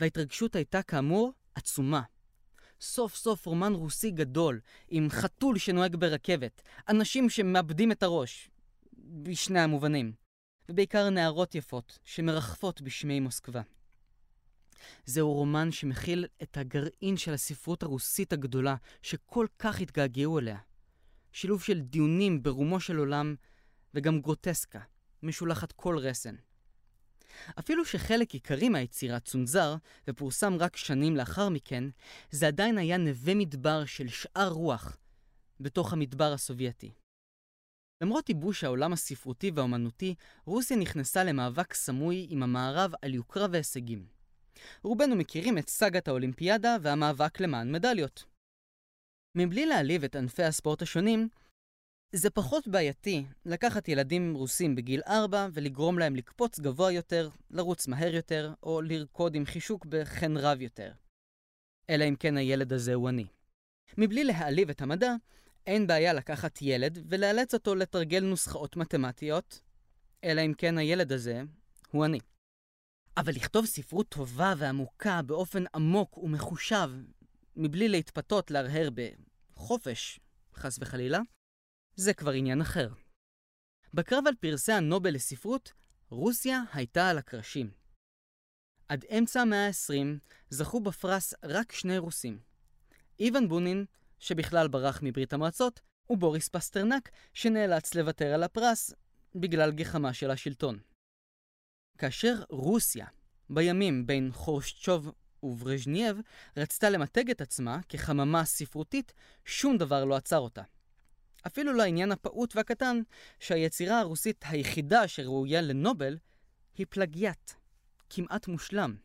וההתרגשות 0.00 0.56
הייתה 0.56 0.82
כאמור 0.82 1.32
עצומה. 1.54 2.02
סוף 2.84 3.14
סוף 3.14 3.46
רומן 3.46 3.72
רוסי 3.72 4.10
גדול, 4.10 4.60
עם 4.88 5.08
חתול 5.10 5.58
שנוהג 5.58 5.96
ברכבת, 5.96 6.62
אנשים 6.88 7.30
שמאבדים 7.30 7.92
את 7.92 8.02
הראש, 8.02 8.50
בשני 9.22 9.60
המובנים, 9.60 10.12
ובעיקר 10.68 11.10
נערות 11.10 11.54
יפות 11.54 11.98
שמרחפות 12.04 12.80
בשמי 12.80 13.20
מוסקבה. 13.20 13.62
זהו 15.04 15.32
רומן 15.32 15.72
שמכיל 15.72 16.26
את 16.42 16.56
הגרעין 16.56 17.16
של 17.16 17.32
הספרות 17.32 17.82
הרוסית 17.82 18.32
הגדולה 18.32 18.76
שכל 19.02 19.46
כך 19.58 19.80
התגעגעו 19.80 20.38
אליה. 20.38 20.58
שילוב 21.32 21.62
של 21.62 21.80
דיונים 21.80 22.42
ברומו 22.42 22.80
של 22.80 22.96
עולם 22.96 23.34
וגם 23.94 24.20
גרוטסקה, 24.20 24.80
משולחת 25.22 25.72
כל 25.72 25.98
רסן. 25.98 26.34
אפילו 27.58 27.84
שחלק 27.84 28.30
עיקרי 28.30 28.68
מהיצירה 28.68 29.20
צונזר 29.20 29.76
ופורסם 30.08 30.54
רק 30.60 30.76
שנים 30.76 31.16
לאחר 31.16 31.48
מכן, 31.48 31.84
זה 32.30 32.46
עדיין 32.46 32.78
היה 32.78 32.96
נווה 32.96 33.34
מדבר 33.34 33.84
של 33.84 34.08
שאר 34.08 34.48
רוח 34.48 34.96
בתוך 35.60 35.92
המדבר 35.92 36.32
הסובייטי. 36.32 36.92
למרות 38.02 38.28
ייבוש 38.28 38.64
העולם 38.64 38.92
הספרותי 38.92 39.50
והאומנותי, 39.54 40.14
רוסיה 40.44 40.76
נכנסה 40.76 41.24
למאבק 41.24 41.74
סמוי 41.74 42.26
עם 42.30 42.42
המערב 42.42 42.92
על 43.02 43.14
יוקרה 43.14 43.46
והישגים. 43.52 44.06
רובנו 44.82 45.16
מכירים 45.16 45.58
את 45.58 45.68
סאגת 45.68 46.08
האולימפיאדה 46.08 46.76
והמאבק 46.82 47.40
למען 47.40 47.72
מדליות. 47.72 48.24
מבלי 49.34 49.66
להעליב 49.66 50.04
את 50.04 50.16
ענפי 50.16 50.42
הספורט 50.42 50.82
השונים, 50.82 51.28
זה 52.16 52.30
פחות 52.30 52.68
בעייתי 52.68 53.24
לקחת 53.44 53.88
ילדים 53.88 54.34
רוסים 54.34 54.74
בגיל 54.74 55.02
4 55.06 55.48
ולגרום 55.52 55.98
להם 55.98 56.16
לקפוץ 56.16 56.60
גבוה 56.60 56.92
יותר, 56.92 57.28
לרוץ 57.50 57.88
מהר 57.88 58.14
יותר, 58.14 58.54
או 58.62 58.82
לרקוד 58.82 59.34
עם 59.34 59.46
חישוק 59.46 59.86
בחן 59.86 60.36
רב 60.36 60.60
יותר. 60.60 60.92
אלא 61.90 62.04
אם 62.04 62.16
כן 62.16 62.36
הילד 62.36 62.72
הזה 62.72 62.94
הוא 62.94 63.08
אני. 63.08 63.26
מבלי 63.98 64.24
להעליב 64.24 64.70
את 64.70 64.82
המדע, 64.82 65.14
אין 65.66 65.86
בעיה 65.86 66.12
לקחת 66.12 66.58
ילד 66.62 66.98
ולאלץ 67.08 67.54
אותו 67.54 67.74
לתרגל 67.74 68.24
נוסחאות 68.24 68.76
מתמטיות, 68.76 69.60
אלא 70.24 70.40
אם 70.40 70.52
כן 70.58 70.78
הילד 70.78 71.12
הזה 71.12 71.42
הוא 71.90 72.04
אני. 72.04 72.20
אבל 73.16 73.32
לכתוב 73.32 73.66
ספרות 73.66 74.08
טובה 74.08 74.54
ועמוקה 74.58 75.22
באופן 75.22 75.64
עמוק 75.74 76.18
ומחושב, 76.18 76.90
מבלי 77.56 77.88
להתפתות 77.88 78.50
להרהר 78.50 78.88
בחופש, 79.56 80.20
חס 80.54 80.78
וחלילה, 80.80 81.20
זה 81.96 82.14
כבר 82.14 82.30
עניין 82.30 82.60
אחר. 82.60 82.88
בקרב 83.94 84.26
על 84.26 84.34
פרסי 84.34 84.72
הנובל 84.72 85.14
לספרות, 85.14 85.72
רוסיה 86.08 86.62
הייתה 86.72 87.10
על 87.10 87.18
הקרשים. 87.18 87.70
עד 88.88 89.04
אמצע 89.18 89.40
המאה 89.40 89.66
ה-20 89.66 90.18
זכו 90.50 90.80
בפרס 90.80 91.34
רק 91.44 91.72
שני 91.72 91.98
רוסים. 91.98 92.38
איוון 93.20 93.48
בונין, 93.48 93.84
שבכלל 94.18 94.68
ברח 94.68 95.00
מברית 95.02 95.32
המועצות, 95.32 95.80
ובוריס 96.10 96.48
פסטרנק, 96.48 97.10
שנאלץ 97.32 97.94
לוותר 97.94 98.34
על 98.34 98.42
הפרס 98.42 98.94
בגלל 99.34 99.72
גחמה 99.72 100.14
של 100.14 100.30
השלטון. 100.30 100.78
כאשר 101.98 102.34
רוסיה, 102.50 103.06
בימים 103.50 104.06
בין 104.06 104.30
חרושצ'וב 104.32 105.12
וברז'נייב, 105.42 106.16
רצתה 106.56 106.90
למתג 106.90 107.30
את 107.30 107.40
עצמה 107.40 107.80
כחממה 107.88 108.44
ספרותית, 108.44 109.12
שום 109.44 109.76
דבר 109.78 110.04
לא 110.04 110.16
עצר 110.16 110.38
אותה. 110.38 110.62
אפילו 111.46 111.72
לעניין 111.72 112.12
הפעוט 112.12 112.56
והקטן, 112.56 113.00
שהיצירה 113.40 114.00
הרוסית 114.00 114.44
היחידה 114.48 115.08
שראויה 115.08 115.60
לנובל 115.60 116.18
היא 116.78 116.86
פלגיאט, 116.90 117.52
כמעט 118.10 118.48
מושלם. 118.48 118.96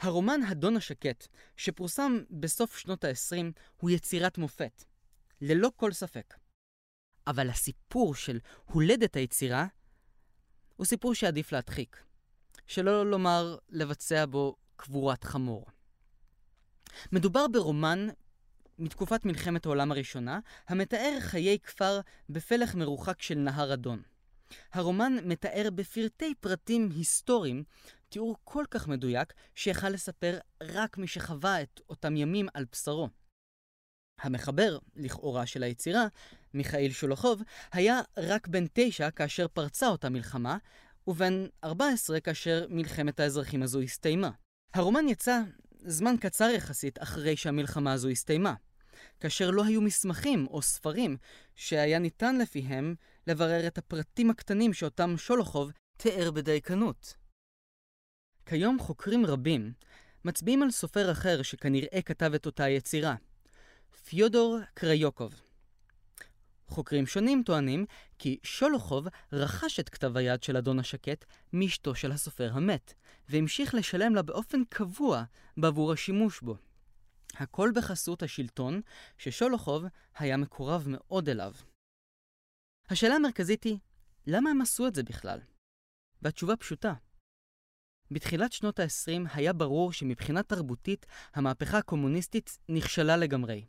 הרומן 0.00 0.40
הדון 0.42 0.76
השקט, 0.76 1.26
שפורסם 1.56 2.12
בסוף 2.30 2.78
שנות 2.78 3.04
ה-20, 3.04 3.52
הוא 3.76 3.90
יצירת 3.90 4.38
מופת, 4.38 4.84
ללא 5.40 5.70
כל 5.76 5.92
ספק. 5.92 6.34
אבל 7.26 7.50
הסיפור 7.50 8.14
של 8.14 8.38
הולדת 8.64 9.16
היצירה 9.16 9.66
הוא 10.76 10.86
סיפור 10.86 11.14
שעדיף 11.14 11.52
להדחיק, 11.52 12.04
שלא 12.66 13.10
לומר 13.10 13.58
לבצע 13.68 14.24
בו 14.26 14.56
קבורת 14.76 15.24
חמור. 15.24 15.66
מדובר 17.12 17.48
ברומן 17.48 18.08
מתקופת 18.78 19.24
מלחמת 19.24 19.66
העולם 19.66 19.92
הראשונה, 19.92 20.40
המתאר 20.68 21.16
חיי 21.20 21.58
כפר 21.58 22.00
בפלח 22.28 22.74
מרוחק 22.74 23.22
של 23.22 23.34
נהר 23.34 23.74
אדון. 23.74 24.02
הרומן 24.72 25.16
מתאר 25.24 25.68
בפרטי 25.74 26.34
פרטים 26.40 26.88
היסטוריים 26.96 27.64
תיאור 28.08 28.36
כל 28.44 28.64
כך 28.70 28.88
מדויק 28.88 29.32
שיכל 29.54 29.88
לספר 29.88 30.38
רק 30.62 30.98
מי 30.98 31.06
שחווה 31.06 31.62
את 31.62 31.80
אותם 31.88 32.16
ימים 32.16 32.46
על 32.54 32.64
בשרו. 32.72 33.08
המחבר, 34.20 34.78
לכאורה, 34.96 35.46
של 35.46 35.62
היצירה, 35.62 36.06
מיכאיל 36.54 36.92
שולחוב, 36.92 37.42
היה 37.72 38.00
רק 38.16 38.48
בן 38.48 38.64
תשע 38.72 39.10
כאשר 39.10 39.48
פרצה 39.48 39.88
אותה 39.88 40.08
מלחמה, 40.08 40.58
ובן 41.06 41.46
14 41.64 42.20
כאשר 42.20 42.66
מלחמת 42.70 43.20
האזרחים 43.20 43.62
הזו 43.62 43.80
הסתיימה. 43.80 44.30
הרומן 44.74 45.08
יצא 45.08 45.40
זמן 45.78 46.14
קצר 46.20 46.44
יחסית 46.44 47.02
אחרי 47.02 47.36
שהמלחמה 47.36 47.92
הזו 47.92 48.08
הסתיימה, 48.08 48.54
כאשר 49.20 49.50
לא 49.50 49.64
היו 49.64 49.80
מסמכים 49.80 50.46
או 50.50 50.62
ספרים 50.62 51.16
שהיה 51.54 51.98
ניתן 51.98 52.38
לפיהם 52.38 52.94
לברר 53.26 53.66
את 53.66 53.78
הפרטים 53.78 54.30
הקטנים 54.30 54.72
שאותם 54.72 55.16
שולחוב 55.16 55.72
תיאר 55.96 56.30
בדייקנות. 56.30 57.14
כיום 58.46 58.78
חוקרים 58.78 59.26
רבים 59.26 59.72
מצביעים 60.24 60.62
על 60.62 60.70
סופר 60.70 61.12
אחר 61.12 61.42
שכנראה 61.42 62.02
כתב 62.02 62.34
את 62.34 62.46
אותה 62.46 62.68
יצירה, 62.68 63.14
פיודור 64.04 64.58
קריוקוב. 64.74 65.34
חוקרים 66.68 67.06
שונים 67.06 67.42
טוענים 67.42 67.86
כי 68.18 68.38
שולוחוב 68.42 69.06
רכש 69.32 69.80
את 69.80 69.88
כתב 69.88 70.16
היד 70.16 70.42
של 70.42 70.56
אדון 70.56 70.78
השקט 70.78 71.24
מאשתו 71.52 71.94
של 71.94 72.12
הסופר 72.12 72.50
המת, 72.52 72.94
והמשיך 73.28 73.74
לשלם 73.74 74.14
לה 74.14 74.22
באופן 74.22 74.64
קבוע 74.64 75.24
בעבור 75.56 75.92
השימוש 75.92 76.40
בו. 76.40 76.56
הכל 77.34 77.70
בחסות 77.74 78.22
השלטון, 78.22 78.80
ששולוחוב 79.18 79.84
היה 80.18 80.36
מקורב 80.36 80.84
מאוד 80.88 81.28
אליו. 81.28 81.52
השאלה 82.90 83.14
המרכזית 83.14 83.64
היא, 83.64 83.78
למה 84.26 84.50
הם 84.50 84.60
עשו 84.60 84.86
את 84.86 84.94
זה 84.94 85.02
בכלל? 85.02 85.40
והתשובה 86.22 86.56
פשוטה. 86.56 86.94
בתחילת 88.10 88.52
שנות 88.52 88.80
ה-20 88.80 89.28
היה 89.34 89.52
ברור 89.52 89.92
שמבחינה 89.92 90.42
תרבותית 90.42 91.06
המהפכה 91.34 91.78
הקומוניסטית 91.78 92.58
נכשלה 92.68 93.16
לגמרי. 93.16 93.66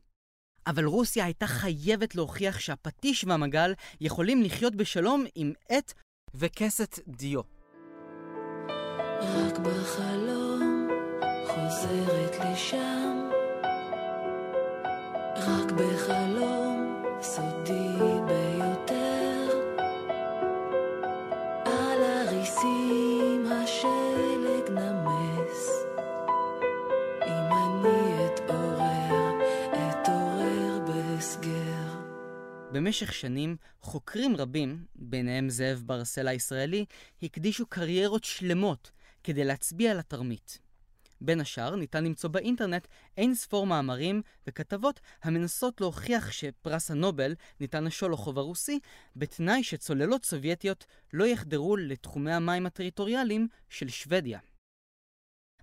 אבל 0.67 0.85
רוסיה 0.85 1.25
הייתה 1.25 1.47
חייבת 1.47 2.15
להוכיח 2.15 2.59
שהפטיש 2.59 3.23
והמגל 3.23 3.73
יכולים 4.01 4.41
לחיות 4.41 4.75
בשלום 4.75 5.25
עם 5.35 5.53
עט 5.69 5.93
וכסת 6.33 6.99
דיו. 7.07 7.41
במשך 32.71 33.13
שנים, 33.13 33.55
חוקרים 33.81 34.35
רבים, 34.35 34.85
ביניהם 34.95 35.49
זאב 35.49 35.83
ברסל 35.85 36.27
הישראלי, 36.27 36.85
הקדישו 37.23 37.65
קריירות 37.65 38.23
שלמות 38.23 38.91
כדי 39.27 39.43
להצביע 39.43 39.91
על 39.91 39.99
התרמית. 39.99 40.59
בין 41.21 41.41
השאר, 41.41 41.75
ניתן 41.75 42.03
למצוא 42.03 42.29
באינטרנט 42.29 42.87
אין 43.17 43.35
ספור 43.35 43.67
מאמרים 43.67 44.21
וכתבות 44.47 44.99
המנסות 45.23 45.81
להוכיח 45.81 46.31
שפרס 46.31 46.91
הנובל 46.91 47.35
ניתן 47.59 47.83
לשולוחוב 47.83 48.37
הרוסי, 48.37 48.79
בתנאי 49.15 49.63
שצוללות 49.63 50.25
סובייטיות 50.25 50.85
לא 51.13 51.25
יחדרו 51.25 51.77
לתחומי 51.77 52.33
המים 52.33 52.65
הטריטוריאליים 52.65 53.47
של 53.69 53.89
שוודיה. 53.89 54.39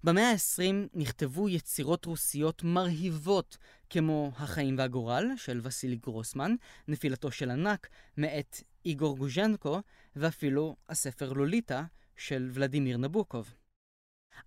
במאה 0.03 0.31
ה-20 0.31 0.89
נכתבו 0.95 1.49
יצירות 1.49 2.05
רוסיות 2.05 2.63
מרהיבות 2.63 3.59
כמו 3.91 4.33
החיים 4.37 4.79
והגורל 4.79 5.27
של 5.37 5.61
וסילי 5.63 5.97
גרוסמן, 5.97 6.55
נפילתו 6.89 7.31
של 7.31 7.51
ענק 7.51 7.89
מאת 8.17 8.63
איגור 8.85 9.19
גוז'נקו, 9.19 9.81
ואפילו 10.17 10.77
הספר 10.89 11.33
לוליטה 11.33 11.85
של 12.17 12.51
ולדימיר 12.53 12.97
נבוקוב. 12.97 13.55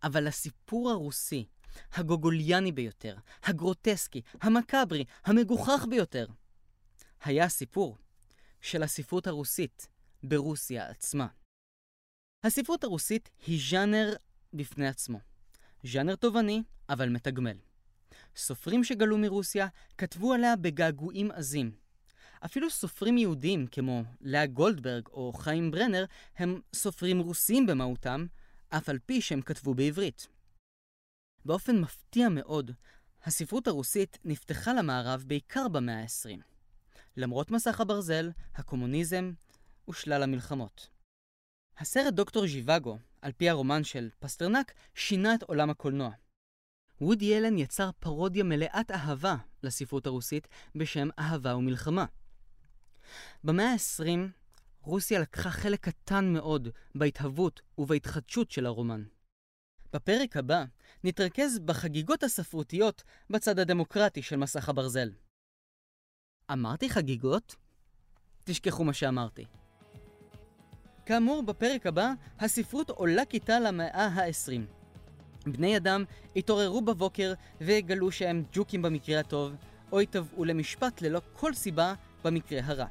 אבל 0.03 0.27
הסיפור 0.27 0.89
הרוסי, 0.91 1.45
הגוגוליאני 1.91 2.71
ביותר, 2.71 3.17
הגרוטסקי, 3.43 4.21
המקאברי, 4.41 5.05
המגוחך 5.23 5.85
ביותר, 5.89 6.27
היה 7.23 7.45
הסיפור 7.45 7.97
של 8.61 8.83
הספרות 8.83 9.27
הרוסית 9.27 9.87
ברוסיה 10.23 10.89
עצמה. 10.89 11.27
הספרות 12.43 12.83
הרוסית 12.83 13.29
היא 13.47 13.61
ז'אנר 13.69 14.13
בפני 14.53 14.87
עצמו. 14.87 15.19
ז'אנר 15.83 16.15
תובעני, 16.15 16.63
אבל 16.89 17.09
מתגמל. 17.09 17.57
סופרים 18.35 18.83
שגלו 18.83 19.17
מרוסיה 19.17 19.67
כתבו 19.97 20.33
עליה 20.33 20.55
בגעגועים 20.55 21.31
עזים. 21.31 21.86
אפילו 22.45 22.69
סופרים 22.69 23.17
יהודים 23.17 23.67
כמו 23.67 24.03
לאה 24.21 24.45
גולדברג 24.45 25.07
או 25.07 25.33
חיים 25.33 25.71
ברנר 25.71 26.05
הם 26.35 26.61
סופרים 26.73 27.19
רוסים 27.19 27.65
במהותם, 27.65 28.25
אף 28.69 28.89
על 28.89 28.99
פי 29.05 29.21
שהם 29.21 29.41
כתבו 29.41 29.73
בעברית. 29.73 30.27
באופן 31.45 31.81
מפתיע 31.81 32.29
מאוד, 32.29 32.71
הספרות 33.23 33.67
הרוסית 33.67 34.17
נפתחה 34.23 34.73
למערב 34.73 35.23
בעיקר 35.27 35.67
במאה 35.67 36.01
ה-20. 36.01 36.41
למרות 37.17 37.51
מסך 37.51 37.81
הברזל, 37.81 38.31
הקומוניזם 38.55 39.31
ושלל 39.89 40.23
המלחמות. 40.23 40.89
הסרט 41.77 42.13
דוקטור 42.13 42.47
ז'יוואגו, 42.47 42.97
על 43.21 43.31
פי 43.31 43.49
הרומן 43.49 43.83
של 43.83 44.09
פסטרנק, 44.19 44.73
שינה 44.95 45.35
את 45.35 45.43
עולם 45.43 45.69
הקולנוע. 45.69 46.11
וודי 47.01 47.37
אלן 47.37 47.57
יצר 47.57 47.89
פרודיה 47.99 48.43
מלאת 48.43 48.91
אהבה 48.91 49.35
לספרות 49.63 50.07
הרוסית 50.07 50.47
בשם 50.75 51.07
אהבה 51.19 51.55
ומלחמה. 51.55 52.05
במאה 53.43 53.71
ה-20 53.71 54.19
רוסיה 54.81 55.19
לקחה 55.19 55.49
חלק 55.49 55.79
קטן 55.79 56.33
מאוד 56.33 56.67
בהתהוות 56.95 57.61
ובהתחדשות 57.77 58.51
של 58.51 58.65
הרומן. 58.65 59.03
בפרק 59.93 60.37
הבא 60.37 60.63
נתרכז 61.03 61.59
בחגיגות 61.59 62.23
הספרותיות 62.23 63.03
בצד 63.29 63.59
הדמוקרטי 63.59 64.21
של 64.21 64.35
מסך 64.35 64.69
הברזל. 64.69 65.11
אמרתי 66.51 66.89
חגיגות? 66.89 67.55
תשכחו 68.43 68.83
מה 68.83 68.93
שאמרתי. 68.93 69.45
כאמור, 71.05 71.43
בפרק 71.43 71.85
הבא, 71.85 72.13
הספרות 72.39 72.89
עולה 72.89 73.25
כיתה 73.25 73.59
למאה 73.59 74.07
ה-20. 74.07 74.61
בני 75.45 75.77
אדם 75.77 76.03
התעוררו 76.35 76.81
בבוקר 76.81 77.33
והגלו 77.61 78.11
שהם 78.11 78.43
ג'וקים 78.51 78.81
במקרה 78.81 79.19
הטוב, 79.19 79.55
או 79.91 79.99
התהוו 79.99 80.45
למשפט 80.45 81.01
ללא 81.01 81.21
כל 81.33 81.53
סיבה 81.53 81.93
במקרה 82.23 82.59
הרע. 82.63 82.85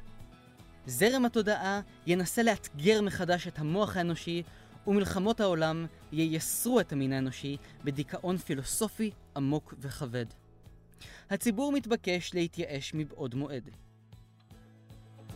זרם 0.85 1.25
התודעה 1.25 1.81
ינסה 2.07 2.43
לאתגר 2.43 3.01
מחדש 3.01 3.47
את 3.47 3.59
המוח 3.59 3.97
האנושי, 3.97 4.43
ומלחמות 4.87 5.39
העולם 5.39 5.85
ייסרו 6.11 6.79
את 6.79 6.91
המין 6.91 7.13
האנושי 7.13 7.57
בדיכאון 7.83 8.37
פילוסופי 8.37 9.11
עמוק 9.35 9.73
וכבד. 9.79 10.25
הציבור 11.29 11.71
מתבקש 11.71 12.33
להתייאש 12.33 12.91
מבעוד 12.93 13.35
מועד. 13.35 13.69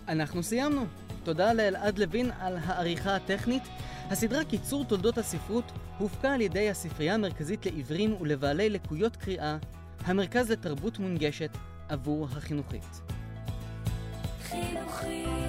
אנחנו 0.08 0.44
סיימנו. 0.44 0.86
תודה 1.24 1.54
לאלעד 1.54 2.00
לוין 2.00 2.32
על 2.40 2.58
העריכה 2.58 3.16
הטכנית. 3.16 3.64
הסדרה 4.10 4.46
קיצור 4.46 4.86
תולדות 4.86 5.18
הספרות 5.18 5.72
הופקה 5.98 6.34
על 6.34 6.42
ידי 6.42 6.70
הספרייה 6.70 7.14
המרכזית 7.14 7.66
לעיוורים 7.66 8.22
ולבעלי 8.22 8.70
לקויות 8.70 9.16
קריאה, 9.16 9.58
המרכז 10.00 10.52
לתרבות 10.52 11.00
מונגשת 11.00 11.58
עבור 11.90 12.26
החינוכית. 12.26 13.11
חינוכית 14.51 15.40